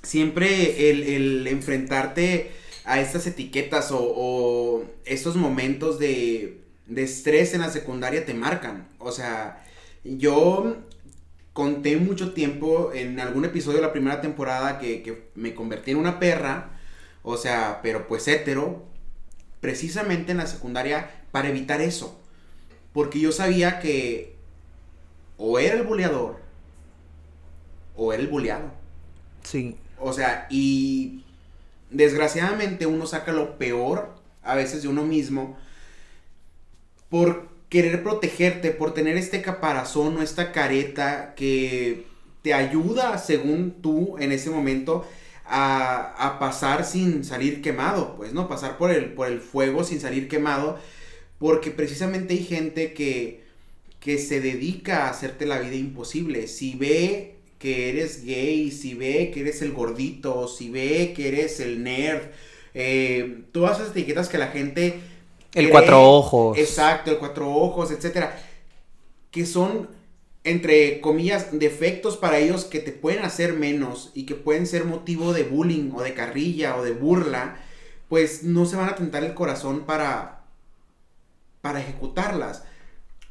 [0.05, 2.51] Siempre el, enfrentarte
[2.85, 8.87] a estas etiquetas o, estos momentos de, de estrés en la secundaria te marcan.
[8.99, 9.65] O sea,
[10.03, 10.77] yo
[11.55, 16.19] conté mucho tiempo en algún episodio de la primera temporada que, me convertí en una
[16.19, 16.77] perra,
[17.23, 18.83] o sea, pero pues hétero,
[19.61, 22.19] precisamente en la secundaria para evitar eso.
[22.91, 24.35] Porque yo sabía que
[25.37, 26.41] o era el buleador
[27.95, 28.73] o era el buleado.
[29.43, 29.77] Sí.
[29.99, 31.23] O sea, y
[31.89, 35.57] desgraciadamente uno saca lo peor a veces de uno mismo
[37.09, 42.05] por querer protegerte, por tener este caparazón o esta careta que
[42.41, 45.05] te ayuda, según tú, en ese momento,
[45.45, 48.47] a, pasar sin salir quemado, pues, ¿no?
[48.47, 50.79] Pasar por el, por el fuego sin salir quemado,
[51.39, 53.43] porque precisamente hay gente que,
[53.99, 56.47] que se dedica a hacerte la vida imposible.
[56.47, 57.34] Si ve
[57.65, 62.21] que eres gay, si ve que eres el gordito, si ve que eres el nerd,
[62.75, 64.99] eh, todas esas etiquetas que la gente
[65.55, 66.59] el cuatro ojos.
[66.59, 68.39] Exacto, el cuatro ojos, etcétera.
[69.31, 69.89] Que son,
[70.43, 75.33] entre comillas, defectos para ellos que te pueden hacer menos y que pueden ser motivo
[75.33, 77.57] de bullying o de carrilla o de burla,
[78.09, 80.43] pues no se van a tentar el corazón para,
[81.61, 82.61] para ejecutarlas.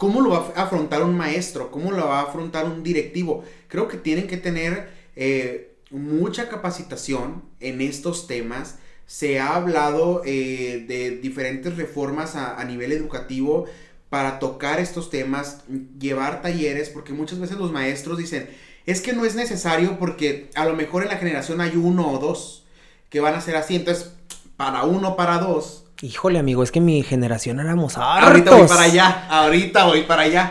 [0.05, 1.71] ¿Cómo lo va a afrontar un maestro?
[1.71, 3.43] ¿Cómo lo va a afrontar un directivo?
[3.69, 8.77] Creo que tienen que tener eh, mucha capacitación en estos temas.
[9.07, 13.65] Se ha hablado eh, de diferentes reformas a, a nivel educativo
[14.11, 15.65] para tocar estos temas,
[15.99, 18.51] llevar talleres, porque muchas veces los maestros dicen,
[18.85, 22.19] es que no es necesario porque a lo mejor en la generación hay uno o
[22.19, 22.67] dos
[23.09, 24.13] que van a ser así, entonces
[24.59, 28.29] para uno, para dos, Híjole, amigo, es que mi generación éramos hartos.
[28.29, 30.51] Ahorita voy para allá, ahorita voy para allá.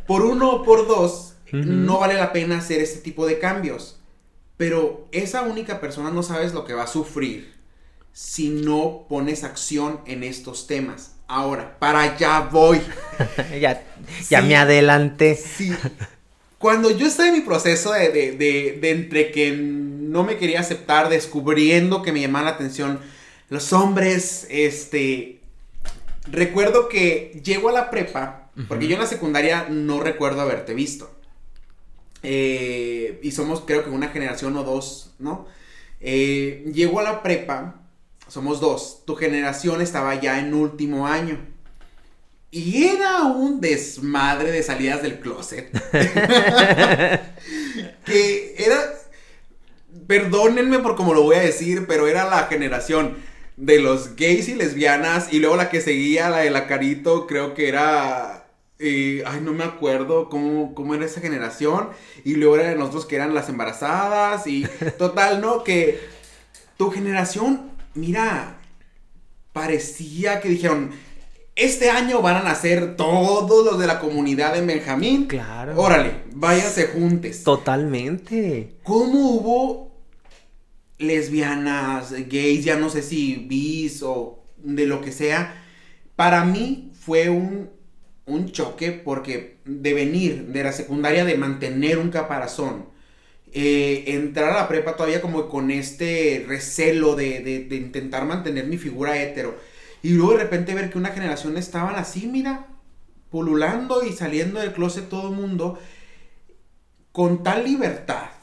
[0.06, 4.00] Por uno o por dos, no vale la pena hacer este tipo de cambios.
[4.56, 7.54] Pero esa única persona no sabes lo que va a sufrir
[8.12, 11.16] si no pones acción en estos temas.
[11.26, 12.80] Ahora, para allá voy.
[13.60, 13.82] ya
[14.30, 15.34] ya me adelanté.
[15.34, 15.74] Sí.
[16.58, 20.60] Cuando yo estaba en mi proceso de, de, de, de entre que no me quería
[20.60, 23.00] aceptar, descubriendo que me llamaba la atención
[23.54, 25.40] los hombres, este,
[26.26, 31.08] recuerdo que llego a la prepa, porque yo en la secundaria no recuerdo haberte visto.
[32.24, 35.46] Eh, y somos creo que una generación o dos, ¿no?
[36.00, 37.76] Eh, llego a la prepa,
[38.26, 41.38] somos dos, tu generación estaba ya en último año.
[42.50, 45.70] Y era un desmadre de salidas del closet.
[48.04, 48.94] que era,
[50.08, 54.54] perdónenme por cómo lo voy a decir, pero era la generación de los gays y
[54.54, 55.32] lesbianas.
[55.32, 58.48] Y luego la que seguía, la de la Carito, creo que era.
[58.78, 61.90] Eh, ay, no me acuerdo cómo, cómo era esa generación.
[62.24, 64.46] Y luego era de nosotros que eran las embarazadas.
[64.46, 64.66] Y
[64.98, 65.64] total, ¿no?
[65.64, 66.00] Que
[66.76, 68.58] tu generación, mira,
[69.52, 70.90] parecía que dijeron.
[71.56, 75.26] Este año van a nacer todos los de la comunidad de Benjamín.
[75.26, 75.80] Claro.
[75.80, 77.44] Órale, váyanse juntes.
[77.44, 78.74] Totalmente.
[78.82, 79.93] ¿Cómo hubo
[81.06, 85.62] lesbianas, gays, ya no sé si bis o de lo que sea.
[86.16, 87.70] Para mí fue un,
[88.26, 92.86] un choque porque de venir de la secundaria, de mantener un caparazón,
[93.52, 98.66] eh, entrar a la prepa todavía como con este recelo de, de, de, intentar mantener
[98.66, 99.56] mi figura hetero.
[100.02, 102.66] Y luego de repente ver que una generación estaban así, mira,
[103.30, 105.78] pululando y saliendo del closet todo el mundo
[107.12, 108.33] con tal libertad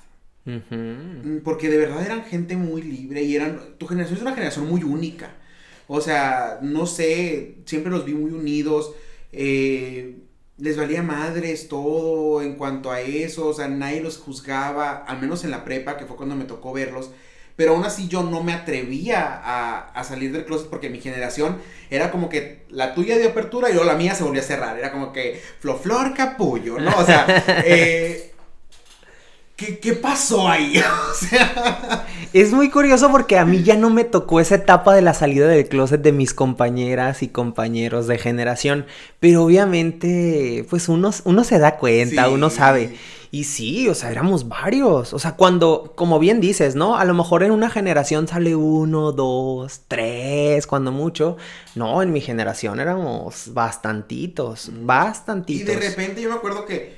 [0.45, 1.41] Uh-huh.
[1.43, 3.77] Porque de verdad eran gente muy libre y eran.
[3.77, 5.35] Tu generación es una generación muy única.
[5.87, 8.93] O sea, no sé, siempre los vi muy unidos.
[9.31, 10.17] Eh,
[10.57, 13.47] les valía madres todo en cuanto a eso.
[13.47, 16.73] O sea, nadie los juzgaba, al menos en la prepa, que fue cuando me tocó
[16.73, 17.11] verlos.
[17.55, 21.57] Pero aún así yo no me atrevía a, a, salir del closet porque mi generación
[21.89, 24.79] era como que la tuya de apertura y luego la mía se volvió a cerrar.
[24.79, 26.97] Era como que flor, flor, capullo, ¿no?
[26.97, 27.25] O sea,
[27.65, 28.30] eh,
[29.55, 30.77] ¿Qué, ¿Qué, pasó ahí?
[31.11, 32.07] o sea...
[32.33, 35.47] Es muy curioso porque a mí ya no me tocó esa etapa de la salida
[35.47, 38.85] del closet de mis compañeras y compañeros de generación,
[39.19, 42.33] pero obviamente pues uno, uno se da cuenta, sí.
[42.33, 42.95] uno sabe.
[43.33, 45.13] Y sí, o sea, éramos varios.
[45.13, 46.97] O sea, cuando, como bien dices, ¿no?
[46.97, 51.37] A lo mejor en una generación sale uno, dos, tres, cuando mucho.
[51.75, 55.61] No, en mi generación éramos bastantitos, bastantitos.
[55.61, 56.93] Y de repente yo me acuerdo que,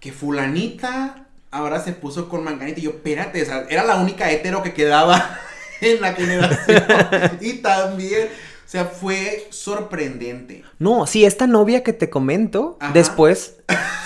[0.00, 1.23] que fulanita
[1.54, 2.80] ahora se puso con manganita.
[2.80, 5.38] Y yo, espérate, o sea, era la única hetero que quedaba
[5.80, 6.84] en la generación.
[7.40, 10.64] y también, o sea, fue sorprendente.
[10.80, 12.92] No, sí, esta novia que te comento, Ajá.
[12.92, 13.56] después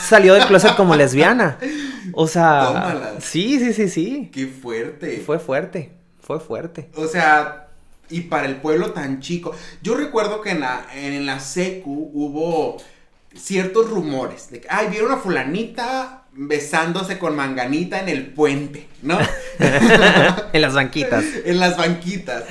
[0.06, 1.58] salió del closet como lesbiana.
[2.12, 3.12] O sea, Tómala.
[3.20, 4.30] sí, sí, sí, sí.
[4.32, 5.22] Qué fuerte.
[5.24, 6.90] Fue fuerte, fue fuerte.
[6.96, 7.68] O sea,
[8.10, 9.54] y para el pueblo tan chico.
[9.82, 12.76] Yo recuerdo que en la, en la secu hubo
[13.34, 19.18] ciertos rumores de que, ay, vieron a fulanita besándose con manganita en el puente, ¿no?
[19.58, 21.24] en las banquitas.
[21.44, 22.44] en las banquitas.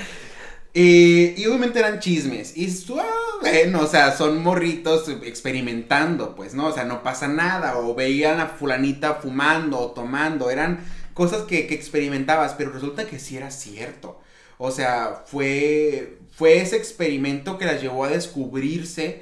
[0.74, 2.56] Eh, y obviamente eran chismes.
[2.58, 2.68] Y
[3.00, 3.06] ah,
[3.42, 6.68] bueno, o sea, son morritos experimentando, pues, ¿no?
[6.68, 7.78] O sea, no pasa nada.
[7.78, 10.52] O veían a fulanita fumando o tomando.
[10.52, 10.80] Eran
[11.14, 14.20] cosas que, que experimentabas, pero resulta que sí era cierto.
[14.58, 19.22] O sea, fue, fue ese experimento que las llevó a descubrirse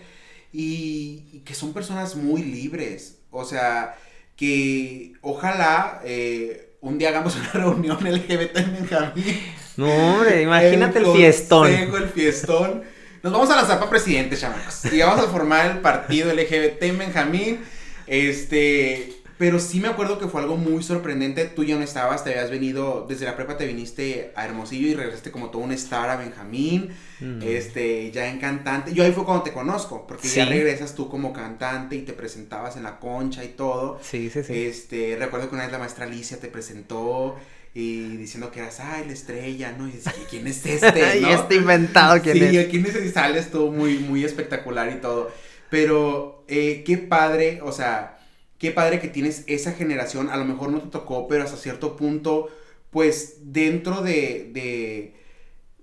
[0.51, 3.19] y, y que son personas muy libres.
[3.29, 3.95] O sea,
[4.35, 9.41] que ojalá eh, un día hagamos una reunión LGBT en Benjamín.
[9.77, 11.67] No, hombre, imagínate el, el fiestón.
[11.71, 12.83] El fiestón.
[13.21, 14.85] Nos vamos a lanzar para presidente, chamacos.
[14.85, 17.59] Y vamos a formar el partido LGBT en Benjamín.
[18.05, 19.14] Este.
[19.37, 21.43] Pero sí me acuerdo que fue algo muy sorprendente.
[21.45, 24.93] Tú ya no estabas, te habías venido, desde la prepa te viniste a Hermosillo y
[24.93, 26.91] regresaste como todo un star a Benjamín.
[27.19, 27.41] Mm.
[27.41, 28.93] Este, ya en cantante.
[28.93, 30.37] Yo ahí fue cuando te conozco, porque sí.
[30.37, 33.99] ya regresas tú como cantante y te presentabas en la concha y todo.
[34.01, 34.53] Sí, sí, sí.
[34.53, 37.35] Este, recuerdo que una vez la maestra Alicia te presentó
[37.73, 39.85] y diciendo que eras, ay, la estrella, ¿no?
[39.89, 41.19] Y dices, ¿quién es este?
[41.19, 42.51] y este inventado, ¿quién sí, es?
[42.51, 43.05] Sí, ¿quién es?
[43.05, 45.29] Y sale, estuvo muy, muy espectacular y todo.
[45.69, 48.14] Pero eh, qué padre, o sea,
[48.59, 51.95] qué padre que tienes esa generación, a lo mejor no te tocó, pero hasta cierto
[51.95, 52.49] punto,
[52.91, 55.13] pues dentro de, de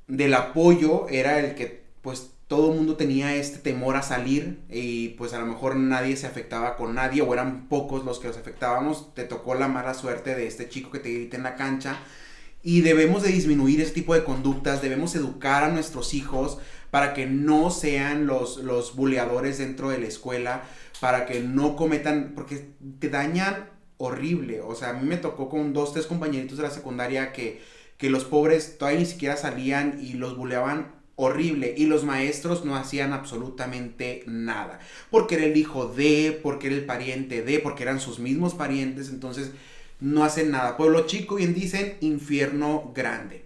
[0.08, 5.10] del apoyo era el que pues todo el mundo tenía este temor a salir y
[5.10, 8.36] pues a lo mejor nadie se afectaba con nadie o eran pocos los que los
[8.36, 9.14] afectábamos.
[9.14, 11.96] Te tocó la mala suerte de este chico que te grita en la cancha
[12.62, 16.58] y debemos de disminuir ese tipo de conductas, debemos educar a nuestros hijos
[16.90, 20.62] para que no sean los, los buleadores dentro de la escuela,
[21.02, 22.64] para que no cometan, porque
[23.00, 24.60] te dañan horrible.
[24.60, 27.60] O sea, a mí me tocó con dos, tres compañeritos de la secundaria que,
[27.98, 32.76] que los pobres todavía ni siquiera salían y los buleaban horrible y los maestros no
[32.76, 34.78] hacían absolutamente nada
[35.10, 39.08] porque era el hijo de, porque era el pariente de, porque eran sus mismos parientes,
[39.08, 39.50] entonces
[39.98, 40.76] no hacen nada.
[40.76, 43.44] Pueblo chico, bien dicen, infierno grande.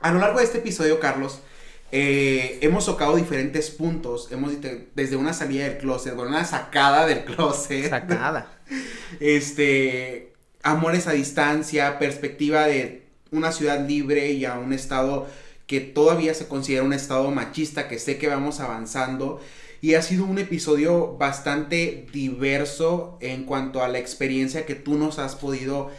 [0.00, 1.42] A lo largo de este episodio, Carlos,
[1.90, 4.30] eh, hemos tocado diferentes puntos.
[4.30, 4.52] Hemos
[4.94, 7.88] desde una salida del closet, bueno, una sacada del closet.
[7.88, 8.58] Sacada.
[9.20, 10.32] este,
[10.62, 15.26] amores a distancia, perspectiva de una ciudad libre y a un estado
[15.66, 19.40] que todavía se considera un estado machista, que sé que vamos avanzando.
[19.80, 25.18] Y ha sido un episodio bastante diverso en cuanto a la experiencia que tú nos
[25.18, 25.90] has podido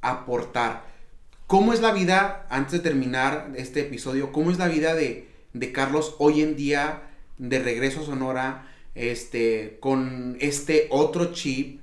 [0.00, 0.84] aportar.
[1.46, 5.33] ¿Cómo es la vida, antes de terminar este episodio, cómo es la vida de,
[5.72, 7.02] Carlos hoy en día
[7.38, 11.80] de regreso a Sonora, este, con este otro chip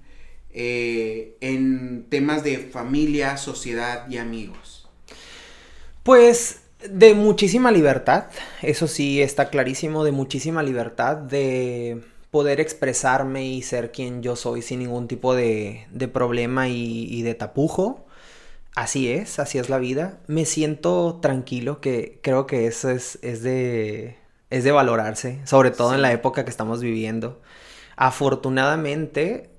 [0.53, 4.89] eh, en temas de familia, sociedad y amigos?
[6.03, 8.25] Pues de muchísima libertad,
[8.61, 12.01] eso sí está clarísimo, de muchísima libertad de
[12.31, 17.35] poder expresarme y ser quien yo soy sin ningún tipo de, de problema y, de
[17.35, 18.05] tapujo.
[18.75, 20.19] Así es, así es la vida.
[20.27, 24.17] Me siento tranquilo, que creo que eso es, es, de,
[24.49, 27.41] es de valorarse, sobre todo en la época que estamos viviendo.
[27.97, 29.49] Afortunadamente,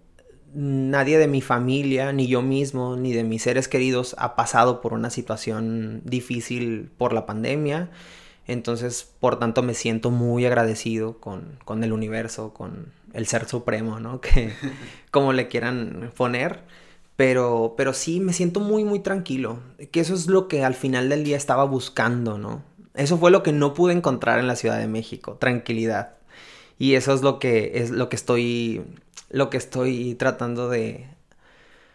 [0.54, 4.94] nadie de mi familia, ni yo mismo, ni de mis seres queridos ha pasado por
[4.94, 7.90] una situación difícil por la pandemia.
[8.46, 14.00] Entonces, por tanto, me siento muy agradecido con, con el universo, con el ser supremo,
[14.00, 14.20] ¿no?
[14.22, 14.52] Que
[15.10, 16.60] como le quieran poner.
[17.16, 19.60] Pero, pero sí, me siento muy, muy tranquilo.
[19.90, 22.62] Que eso es lo que al final del día estaba buscando, ¿no?
[22.94, 26.14] Eso fue lo que no pude encontrar en la Ciudad de México, tranquilidad.
[26.78, 28.82] Y eso es lo que es lo que estoy
[29.30, 31.08] lo que estoy tratando de,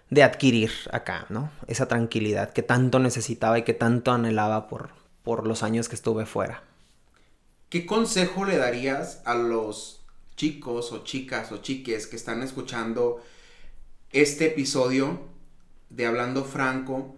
[0.09, 1.51] de adquirir acá, ¿no?
[1.67, 4.89] Esa tranquilidad que tanto necesitaba y que tanto anhelaba por,
[5.23, 6.63] por los años que estuve fuera.
[7.69, 10.01] ¿Qué consejo le darías a los
[10.35, 13.21] chicos o chicas o chiques que están escuchando
[14.11, 15.19] este episodio
[15.89, 17.15] de Hablando Franco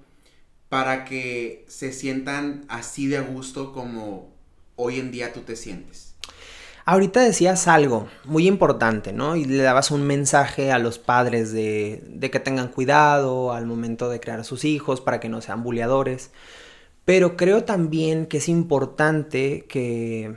[0.69, 4.29] para que se sientan así de gusto como
[4.75, 6.09] hoy en día tú te sientes?
[6.85, 9.35] Ahorita decías algo muy importante, ¿no?
[9.35, 14.19] Y le dabas un mensaje a los padres de, que tengan cuidado al momento de
[14.19, 16.31] crear a sus hijos para que no sean buleadores.
[17.05, 20.35] Pero creo también que es importante que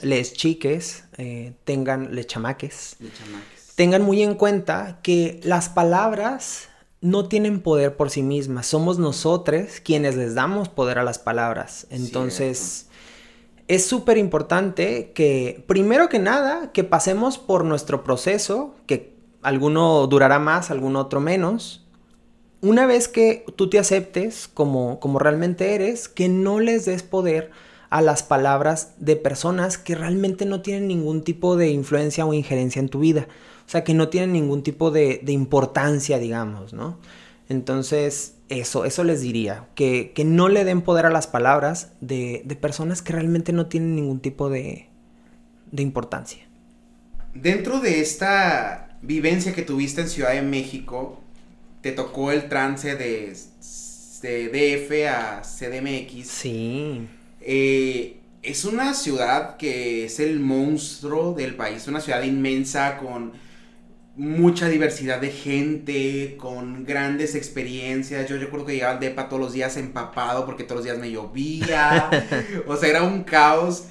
[0.00, 2.96] les chiques eh, tengan, les chamaques,
[3.74, 6.68] tengan muy en cuenta que las palabras
[7.00, 8.66] no tienen poder por sí mismas.
[8.66, 11.86] Somos nosotros quienes les damos poder a las palabras.
[11.90, 12.88] Entonces
[13.68, 20.38] es súper importante que, primero que nada, que pasemos por nuestro proceso, que alguno durará
[20.38, 21.84] más, alguno otro menos.
[22.60, 27.50] Una vez que tú te aceptes como, como realmente eres, que no les des poder
[27.90, 32.80] a las palabras de personas que realmente no tienen ningún tipo de influencia o injerencia
[32.80, 33.26] en tu vida.
[33.72, 36.98] O sea, que no tienen ningún tipo de, de importancia, digamos, ¿no?
[37.48, 43.00] Entonces, eso, eso les diría, que, no le den poder a las palabras de, personas
[43.00, 44.88] que realmente no tienen ningún tipo de,
[45.74, 46.46] importancia.
[47.32, 51.22] Dentro de esta vivencia que tuviste en Ciudad de México,
[51.80, 53.32] te tocó el trance de,
[54.22, 56.28] DF a CDMX.
[56.28, 57.08] Sí.
[57.40, 63.32] Eh, es una ciudad que es el monstruo del país, una ciudad inmensa con
[64.16, 68.28] mucha diversidad de gente, con grandes experiencias.
[68.28, 71.10] Yo recuerdo que llegaba al DEPA todos los días empapado porque todos los días me
[71.10, 72.10] llovía.
[72.66, 73.84] o sea, era un caos.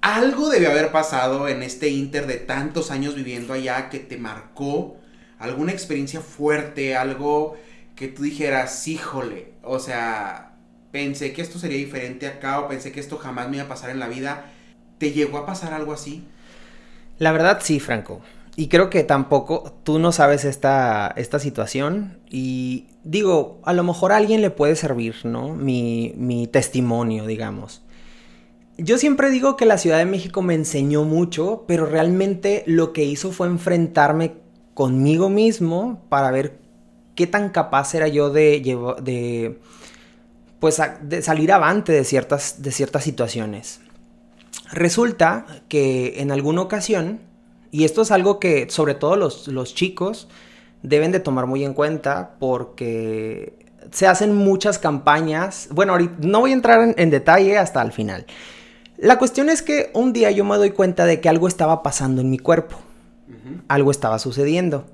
[0.00, 4.96] Algo debe haber pasado en este inter de tantos años viviendo allá que te marcó
[5.38, 7.56] alguna experiencia fuerte, algo
[7.94, 10.56] que tú dijeras, híjole, o sea,
[10.90, 13.90] pensé que esto sería diferente acá o pensé que esto jamás me iba a pasar
[13.90, 14.46] en la vida.
[14.98, 16.24] ¿Te llegó a pasar algo así?
[17.18, 18.22] La verdad sí, Franco
[18.54, 24.12] y creo que tampoco tú no sabes esta, esta situación y digo, a lo mejor
[24.12, 25.54] a alguien le puede servir, ¿no?
[25.54, 27.82] Mi, mi testimonio, digamos.
[28.76, 33.04] Yo siempre digo que la Ciudad de México me enseñó mucho, pero realmente lo que
[33.04, 34.34] hizo fue enfrentarme
[34.74, 36.58] conmigo mismo para ver
[37.14, 38.60] qué tan capaz era yo de,
[39.02, 39.60] de
[40.58, 43.80] pues de salir avante de ciertas, de ciertas situaciones.
[44.70, 47.20] Resulta que en alguna ocasión,
[47.72, 50.28] y esto es algo que sobre todo los, los chicos
[50.82, 53.58] deben de tomar muy en cuenta porque
[53.90, 55.68] se hacen muchas campañas.
[55.72, 58.26] Bueno, ahorita no voy a entrar en, detalle hasta el final.
[58.98, 62.20] La cuestión es que un día yo me doy cuenta de que algo estaba pasando
[62.20, 62.76] en mi cuerpo.
[63.68, 64.84] Algo estaba sucediendo.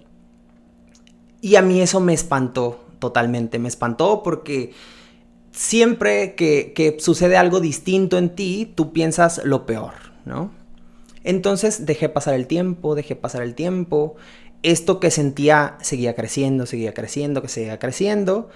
[1.41, 3.59] Y a mí eso me espantó totalmente.
[3.59, 4.73] Me espantó porque
[5.51, 10.53] siempre que, que, sucede algo distinto en ti, tú piensas lo peor, ¿no?
[11.29, 14.17] Entonces dejé pasar el tiempo, dejé pasar el tiempo.
[14.63, 18.49] Esto que sentía seguía creciendo, seguía creciendo, que seguía creciendo.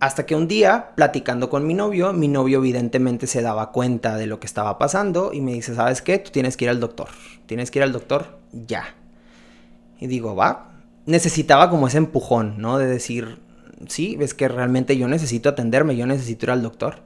[0.00, 4.26] Hasta que un día, platicando con mi novio, mi novio evidentemente se daba cuenta de
[4.26, 6.18] lo que estaba pasando y me dice, ¿sabes qué?
[6.18, 7.10] Tú tienes que ir al doctor.
[7.46, 8.96] Tienes que ir al doctor ya.
[10.00, 10.72] Y digo, va.
[11.06, 12.76] Necesitaba como ese empujón, ¿no?
[12.78, 13.38] De decir,
[13.86, 17.05] sí, es que realmente yo necesito atenderme, yo necesito ir al doctor.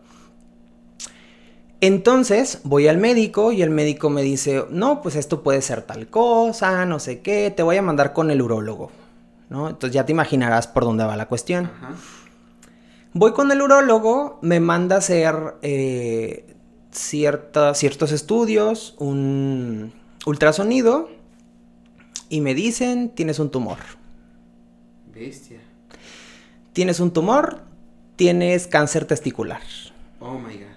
[1.81, 6.09] Entonces voy al médico y el médico me dice, no, pues esto puede ser tal
[6.09, 8.91] cosa, no sé qué, te voy a mandar con el urólogo,
[9.49, 9.69] ¿no?
[9.71, 11.67] Entonces ya te imaginarás por dónde va la cuestión.
[11.67, 11.95] Ajá.
[13.13, 16.55] Voy con el urólogo, me manda a hacer eh,
[16.93, 19.93] ciertos estudios, un
[20.27, 21.09] ultrasonido,
[22.29, 23.79] y me dicen, tienes un tumor.
[25.13, 25.59] Bestia.
[26.73, 27.63] Tienes un tumor,
[28.15, 29.63] tienes cáncer testicular.
[30.21, 30.70] Oh my God.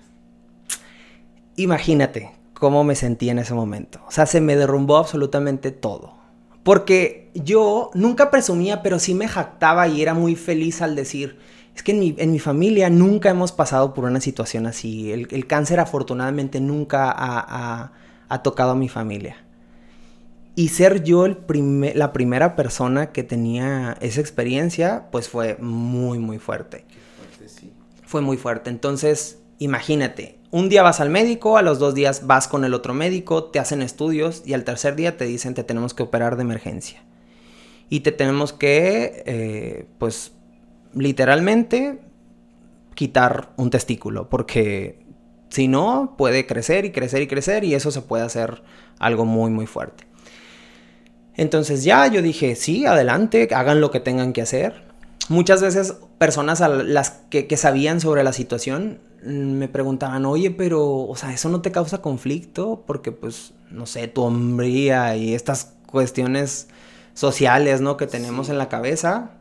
[1.56, 4.00] Imagínate cómo me sentí en ese momento.
[4.08, 6.16] O sea, se me derrumbó absolutamente todo.
[6.64, 11.38] Porque yo nunca presumía, pero sí me jactaba y era muy feliz al decir,
[11.76, 15.12] es que en mi, familia nunca hemos pasado por una situación así.
[15.12, 19.38] El, cáncer afortunadamente nunca ha, tocado a mi familia.
[20.56, 21.38] Y ser yo el
[21.96, 26.86] la primera persona que tenía esa experiencia, pues fue muy, muy fuerte.
[28.06, 28.70] Fue muy fuerte.
[28.70, 32.94] Entonces, imagínate, un día vas al médico, a los dos días vas con el otro
[32.94, 36.44] médico, te hacen estudios y al tercer día te dicen te tenemos que operar de
[36.44, 37.02] emergencia.
[37.90, 40.34] Y te tenemos que, eh, pues,
[40.94, 42.02] literalmente
[42.94, 45.04] quitar un testículo, porque
[45.50, 48.62] si no, puede crecer y crecer y crecer y eso se puede hacer
[49.00, 50.06] algo muy, muy fuerte.
[51.36, 54.84] Entonces ya yo dije, sí, adelante, hagan lo que tengan que hacer.
[55.30, 61.08] Muchas veces personas a las que, que sabían sobre la situación me preguntaban, oye, pero,
[61.08, 62.84] o sea, ¿eso no te causa conflicto?
[62.86, 66.68] Porque, pues, no sé, tu hombría y estas cuestiones
[67.14, 67.98] sociales, ¿no?
[67.98, 69.32] Que tenemos en la cabeza.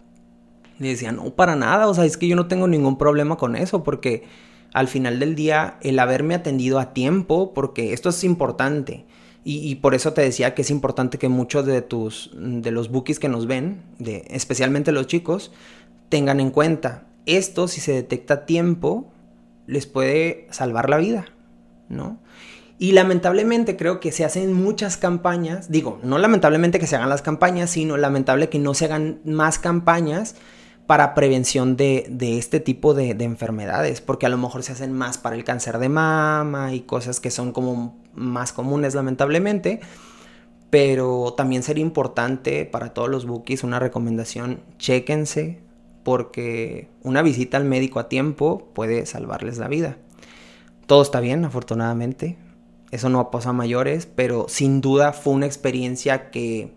[0.78, 3.57] Y decía, no, para nada, o sea, es que yo no tengo ningún problema con
[3.57, 4.24] eso, porque
[4.72, 9.05] al final del día, el haberme atendido a tiempo, porque esto es importante,
[9.45, 13.18] y, por eso te decía que es importante que muchos de tus, de los bookies
[13.18, 15.51] que nos ven, de, especialmente los chicos,
[16.09, 19.11] tengan en cuenta, esto si se detecta a tiempo,
[19.73, 21.27] les puede salvar la vida,
[21.89, 22.18] ¿no?
[22.79, 27.23] Y lamentablemente creo que se hacen muchas campañas, digo, no lamentablemente que se hagan las
[27.23, 30.35] campañas, sino lamentable que no se hagan más campañas
[30.87, 35.37] para prevención de, este tipo de, enfermedades, porque a lo mejor se hacen más para
[35.37, 39.81] el cáncer de mama y cosas que son como más comunes lamentablemente,
[40.70, 45.61] pero también sería importante para todos los bookies una recomendación, chéquense,
[46.05, 49.98] porque una visita al médico a tiempo puede salvarles la vida.
[50.86, 52.36] Todo está bien, afortunadamente,
[52.90, 56.72] eso no pasado a mayores, pero sin duda fue una experiencia que,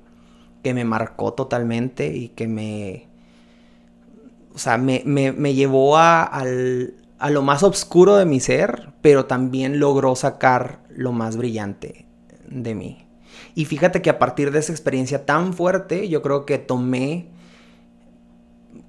[0.63, 3.07] que me marcó totalmente y que me
[4.55, 6.45] o sea, me, llevó a,
[7.29, 12.05] lo más oscuro de mi ser, pero también logró sacar lo más brillante
[12.47, 13.05] de mí.
[13.53, 17.27] Y fíjate que a partir de esa experiencia tan fuerte, yo creo que tomé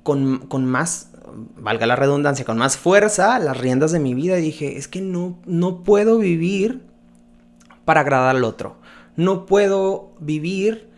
[0.07, 1.11] con, con, más,
[1.57, 5.01] valga la redundancia, con más fuerza las riendas de mi vida y dije, es que
[5.01, 6.83] no, no puedo vivir
[7.85, 8.77] para agradar al otro.
[9.17, 10.89] No puedo vivir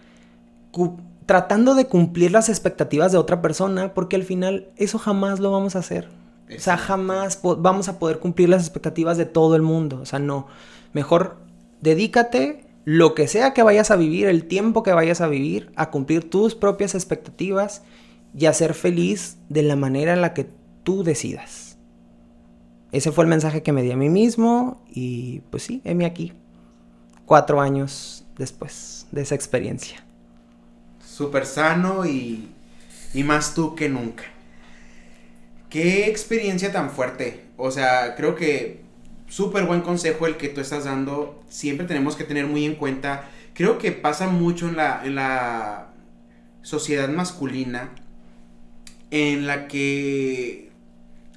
[1.24, 5.74] tratando de cumplir las expectativas de otra persona, porque al final eso jamás lo vamos
[5.74, 6.10] a hacer.
[6.54, 10.00] O sea, jamás vamos a poder cumplir las expectativas de todo el mundo.
[10.02, 10.48] O sea, no.
[10.92, 11.38] Mejor
[11.80, 15.88] dedícate lo que sea que vayas a vivir, el tiempo que vayas a vivir, a
[15.90, 17.80] cumplir tus propias expectativas
[18.36, 20.48] y a ser feliz de la manera en la que
[20.84, 21.78] tú decidas.
[22.92, 26.32] Ese fue el mensaje que me di a mí mismo y pues sí, heme aquí.
[27.26, 30.08] Cuatro años después de esa experiencia
[31.18, 32.48] súper sano y,
[33.12, 34.22] y más tú que nunca.
[35.68, 37.44] Qué experiencia tan fuerte.
[37.56, 38.82] O sea, creo que
[39.26, 41.42] súper buen consejo el que tú estás dando.
[41.48, 43.28] Siempre tenemos que tener muy en cuenta.
[43.52, 45.88] Creo que pasa mucho en la, en la
[46.62, 47.90] sociedad masculina
[49.10, 50.70] en la que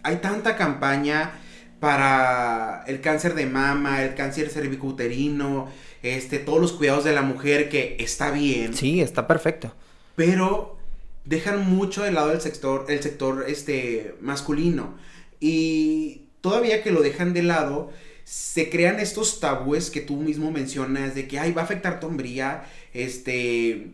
[0.03, 1.33] hay tanta campaña
[1.79, 5.69] para el cáncer de mama, el cáncer cervicuterino,
[6.03, 8.75] este, todos los cuidados de la mujer, que está bien.
[8.75, 9.73] Sí, está perfecto.
[10.15, 10.77] Pero
[11.25, 14.95] dejan mucho de lado el sector, el sector este, masculino.
[15.39, 17.91] Y todavía que lo dejan de lado,
[18.23, 22.07] se crean estos tabúes que tú mismo mencionas de que, ay, va a afectar tu
[22.07, 22.63] hombría,
[22.93, 23.93] este,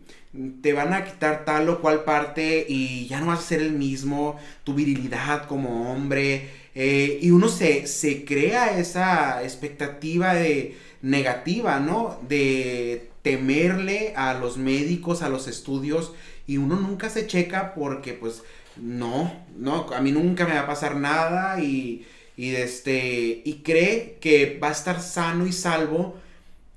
[0.62, 3.72] te van a quitar tal o cual parte y ya no vas a ser el
[3.72, 11.80] mismo, tu virilidad como hombre, eh, y uno se, se crea esa expectativa de negativa,
[11.80, 12.20] ¿no?
[12.28, 16.12] De temerle a los médicos, a los estudios,
[16.46, 18.42] y uno nunca se checa porque pues
[18.76, 22.06] no, no, a mí nunca me va a pasar nada y,
[22.36, 26.16] y, este, y cree que va a estar sano y salvo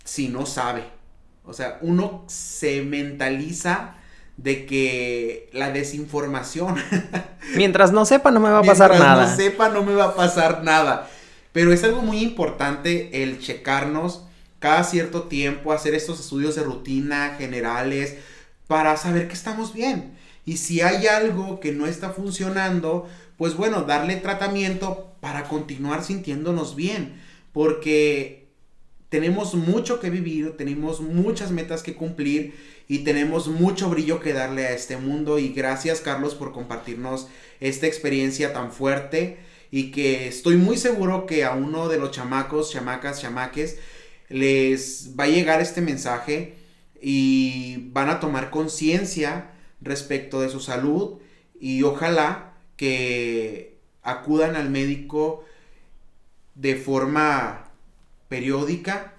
[0.03, 1.00] si no sabe.
[1.43, 3.95] O sea, uno se mentaliza
[4.37, 6.75] de que la desinformación.
[7.55, 9.15] Mientras no sepa, no me va a pasar nada.
[9.15, 11.09] Mientras no sepa, no me va a pasar nada.
[11.51, 14.23] Pero es algo muy importante el checarnos
[14.59, 18.17] cada cierto tiempo, hacer estos estudios de rutina generales,
[18.67, 20.15] para saber que estamos bien.
[20.45, 26.75] Y si hay algo que no está funcionando, pues bueno, darle tratamiento para continuar sintiéndonos
[26.75, 27.19] bien.
[27.53, 28.40] Porque
[29.11, 32.55] tenemos mucho que vivir, tenemos muchas metas que cumplir
[32.87, 35.37] y tenemos mucho brillo que darle a este mundo.
[35.37, 37.27] Y gracias Carlos por compartirnos
[37.59, 39.37] esta experiencia tan fuerte
[39.69, 43.79] y que estoy muy seguro que a uno de los chamacos, chamacas, chamaques
[44.29, 46.55] les va a llegar este mensaje
[47.01, 49.51] y van a tomar conciencia
[49.81, 51.19] respecto de su salud
[51.59, 55.43] y ojalá que acudan al médico
[56.55, 57.70] de forma
[58.31, 59.13] periódica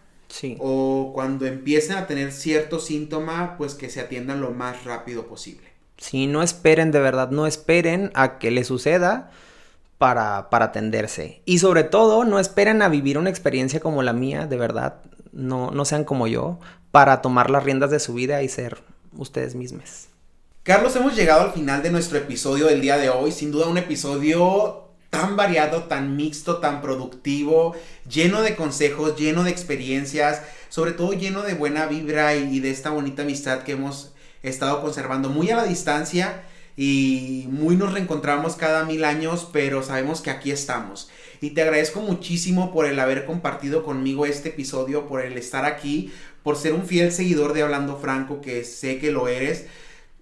[0.58, 5.68] o cuando empiecen a tener cierto síntoma pues que se atiendan lo más rápido posible.
[5.98, 9.30] Sí, no esperen de verdad, no esperen a que le suceda
[9.98, 11.42] para, para atenderse.
[11.44, 15.02] Y sobre todo, no esperen a vivir una experiencia como la mía, de verdad.
[15.32, 16.58] No, no sean como yo
[16.90, 18.78] para tomar las riendas de su vida y ser
[19.16, 20.08] ustedes mismos.
[20.62, 23.30] Carlos, hemos llegado al final de nuestro episodio del día de hoy.
[23.30, 24.81] Sin duda un episodio
[25.12, 27.76] tan variado, tan mixto, tan productivo,
[28.08, 30.40] lleno de consejos, lleno de experiencias,
[30.70, 35.28] sobre todo lleno de buena vibra y, de esta bonita amistad que hemos estado conservando
[35.28, 36.44] muy a la distancia
[36.78, 41.10] y muy nos reencontramos cada mil años, pero sabemos que aquí estamos.
[41.42, 46.10] Y te agradezco muchísimo por el haber compartido conmigo este episodio, por el estar aquí,
[46.42, 49.66] por ser un fiel seguidor de Hablando Franco, que sé que lo eres.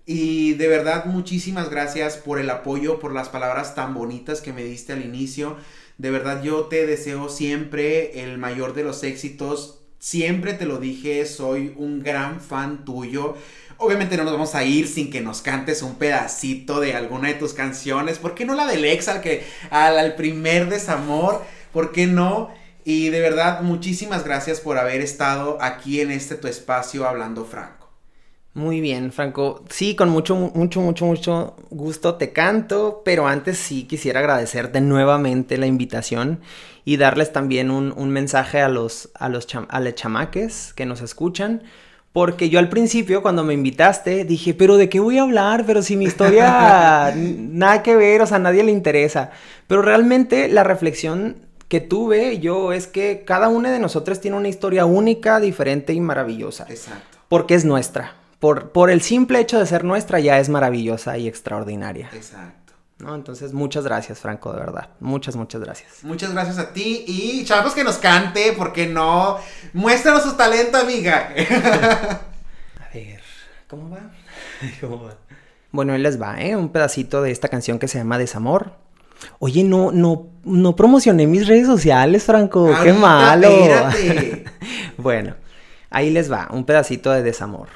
[0.06, 4.64] Y de verdad, muchísimas gracias por el apoyo, por las palabras tan bonitas que me
[4.64, 5.56] diste al inicio.
[5.98, 9.80] De verdad, yo te deseo siempre el mayor de los éxitos.
[9.98, 13.36] Siempre te lo dije, soy un gran fan tuyo.
[13.76, 17.34] Obviamente no nos vamos a ir sin que nos cantes un pedacito de alguna de
[17.34, 18.18] tus canciones.
[18.18, 21.42] ¿Por qué no la del ex al que al, primer desamor?
[21.72, 22.50] ¿Por qué no?
[22.84, 27.79] Y de verdad, muchísimas gracias por haber estado aquí en este tu espacio hablando franco.
[28.52, 29.64] Muy bien, Franco.
[29.68, 35.56] Sí, con mucho, mucho, mucho, mucho gusto te canto, pero antes sí quisiera agradecerte nuevamente
[35.56, 36.40] la invitación
[36.84, 41.62] y darles también un, mensaje a los, a los a chamaques que nos escuchan.
[42.12, 45.64] Porque yo al principio, cuando me invitaste, dije, pero ¿de qué voy a hablar?
[45.64, 49.30] Pero si mi historia nada que ver, o sea, a nadie le interesa.
[49.68, 51.36] Pero realmente la reflexión
[51.68, 56.00] que tuve yo es que cada una de nosotros tiene una historia única, diferente y
[56.00, 56.66] maravillosa.
[56.68, 57.18] Exacto.
[57.28, 58.19] Porque es nuestra.
[58.40, 62.10] Por, por el simple hecho de ser nuestra ya es maravillosa y extraordinaria.
[62.12, 62.72] Exacto.
[62.98, 63.14] ¿No?
[63.14, 64.88] Entonces, muchas gracias, Franco, de verdad.
[65.00, 66.02] Muchas, muchas gracias.
[66.02, 69.38] Muchas gracias a ti y chavos que nos cante, ¿por qué no?
[69.72, 71.32] Muéstranos su talento, amiga.
[71.38, 73.20] a ver,
[73.68, 74.10] ¿cómo va?
[74.80, 75.14] ¿Cómo va?
[75.72, 76.56] Bueno, él les va, ¿eh?
[76.56, 78.72] Un pedacito de esta canción que se llama Desamor.
[79.38, 82.74] Oye, no, no, no promocioné mis redes sociales, Franco.
[82.82, 83.50] Qué malo.
[84.98, 85.36] bueno,
[85.90, 87.68] ahí les va, un pedacito de desamor.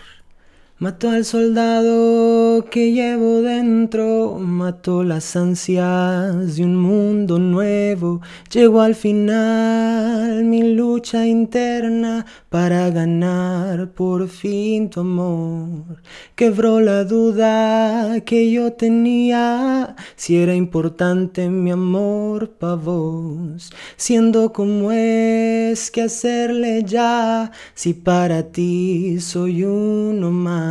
[0.80, 8.20] Mató al soldado que llevo dentro, mató las ansias de un mundo nuevo,
[8.51, 16.02] llegó al final mi lucha interna para ganar por fin tu amor.
[16.34, 24.90] Quebró la duda que yo tenía si era importante mi amor para vos, siendo como
[24.90, 30.64] es que hacerle ya si para ti soy uno más.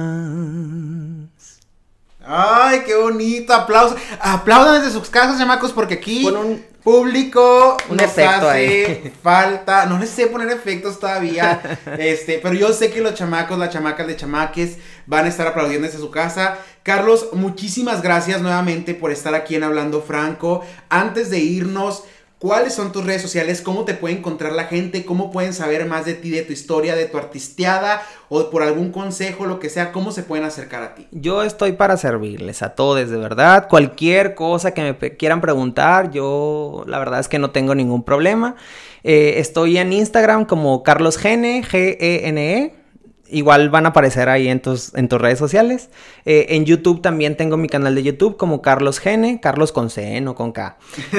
[2.25, 3.99] Ay, qué bonito, aplausos.
[4.21, 9.13] Aplaudan desde sus casas, chamacos, porque aquí Pon un- público un nos efecto hace ahí.
[9.23, 9.85] falta.
[9.87, 11.79] No les sé poner efectos todavía.
[11.97, 15.85] este, pero yo sé que los chamacos, las chamacas de chamaques van a estar aplaudiendo
[15.85, 16.57] desde su casa.
[16.81, 20.61] Carlos, muchísimas gracias nuevamente por estar aquí en Hablando Franco.
[20.89, 22.03] Antes de irnos,
[22.43, 23.61] ¿cuáles son tus redes sociales?
[23.61, 25.05] ¿Cómo te puede encontrar la gente?
[25.05, 28.91] ¿Cómo pueden saber más de ti, de tu historia, de tu artisteada o por algún
[28.91, 29.93] consejo, lo que sea?
[29.93, 31.07] ¿Cómo se pueden acercar a ti?
[31.11, 33.69] Yo estoy para servirles a todos, de verdad.
[33.69, 38.57] Cualquier cosa que me quieran preguntar, yo la verdad es que no tengo ningún problema.
[39.05, 42.82] Eh, estoy en Instagram como Carlos Gene, G-E-N-E.
[43.29, 45.89] Igual van a aparecer ahí en tus, en tus redes sociales.
[46.25, 50.19] Eh, en YouTube también tengo mi canal de YouTube como Carlos Gene, Carlos con C,
[50.21, 50.77] no con K.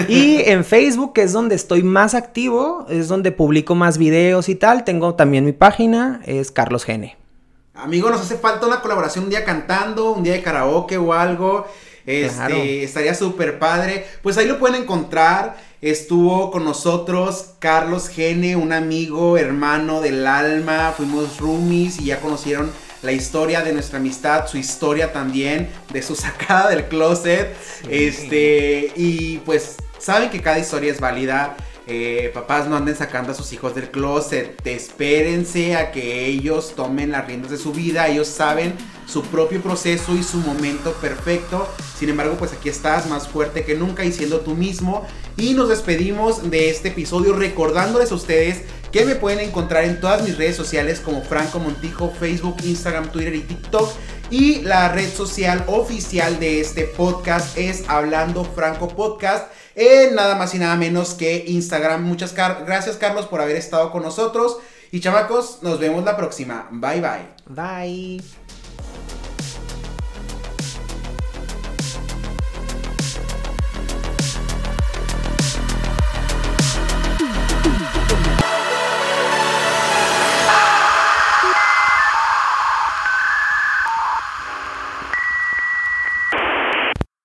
[0.09, 4.55] Y en Facebook, que es donde estoy más activo, es donde publico más videos y
[4.55, 4.85] tal.
[4.85, 7.17] Tengo también mi página, es Carlos Gene.
[7.75, 11.67] Amigo, nos hace falta una colaboración un día cantando, un día de karaoke o algo.
[12.07, 12.57] Este, Claro.
[12.57, 14.07] estaría súper padre.
[14.23, 15.57] Pues ahí lo pueden encontrar.
[15.85, 20.95] Estuvo con nosotros Carlos Gene, un amigo, hermano del alma.
[20.97, 26.15] Fuimos roomies y ya conocieron la historia de nuestra amistad, su historia también, de su
[26.15, 27.55] sacada del closet.
[27.91, 31.55] Este, y pues saben que cada historia es válida.
[31.87, 34.59] Eh, papás no anden sacando a sus hijos del closet.
[34.67, 38.09] Espérense a que ellos tomen las riendas de su vida.
[38.09, 38.75] Ellos saben
[39.07, 41.69] su propio proceso y su momento perfecto.
[41.99, 45.07] Sin embargo, pues aquí estás más fuerte que nunca y siendo tú mismo.
[45.37, 50.23] Y nos despedimos de este episodio recordándoles a ustedes que me pueden encontrar en todas
[50.23, 53.91] mis redes sociales como Franco Montijo, Facebook, Instagram, Twitter y TikTok.
[54.31, 59.49] Y la red social oficial de este podcast es Hablando Franco Podcast.
[59.75, 62.03] En nada más y nada menos que Instagram.
[62.05, 64.59] Muchas gracias Carlos por haber estado con nosotros.
[64.93, 66.69] Y chamacos, nos vemos la próxima.
[66.71, 67.29] Bye bye.
[67.47, 68.44] Bye.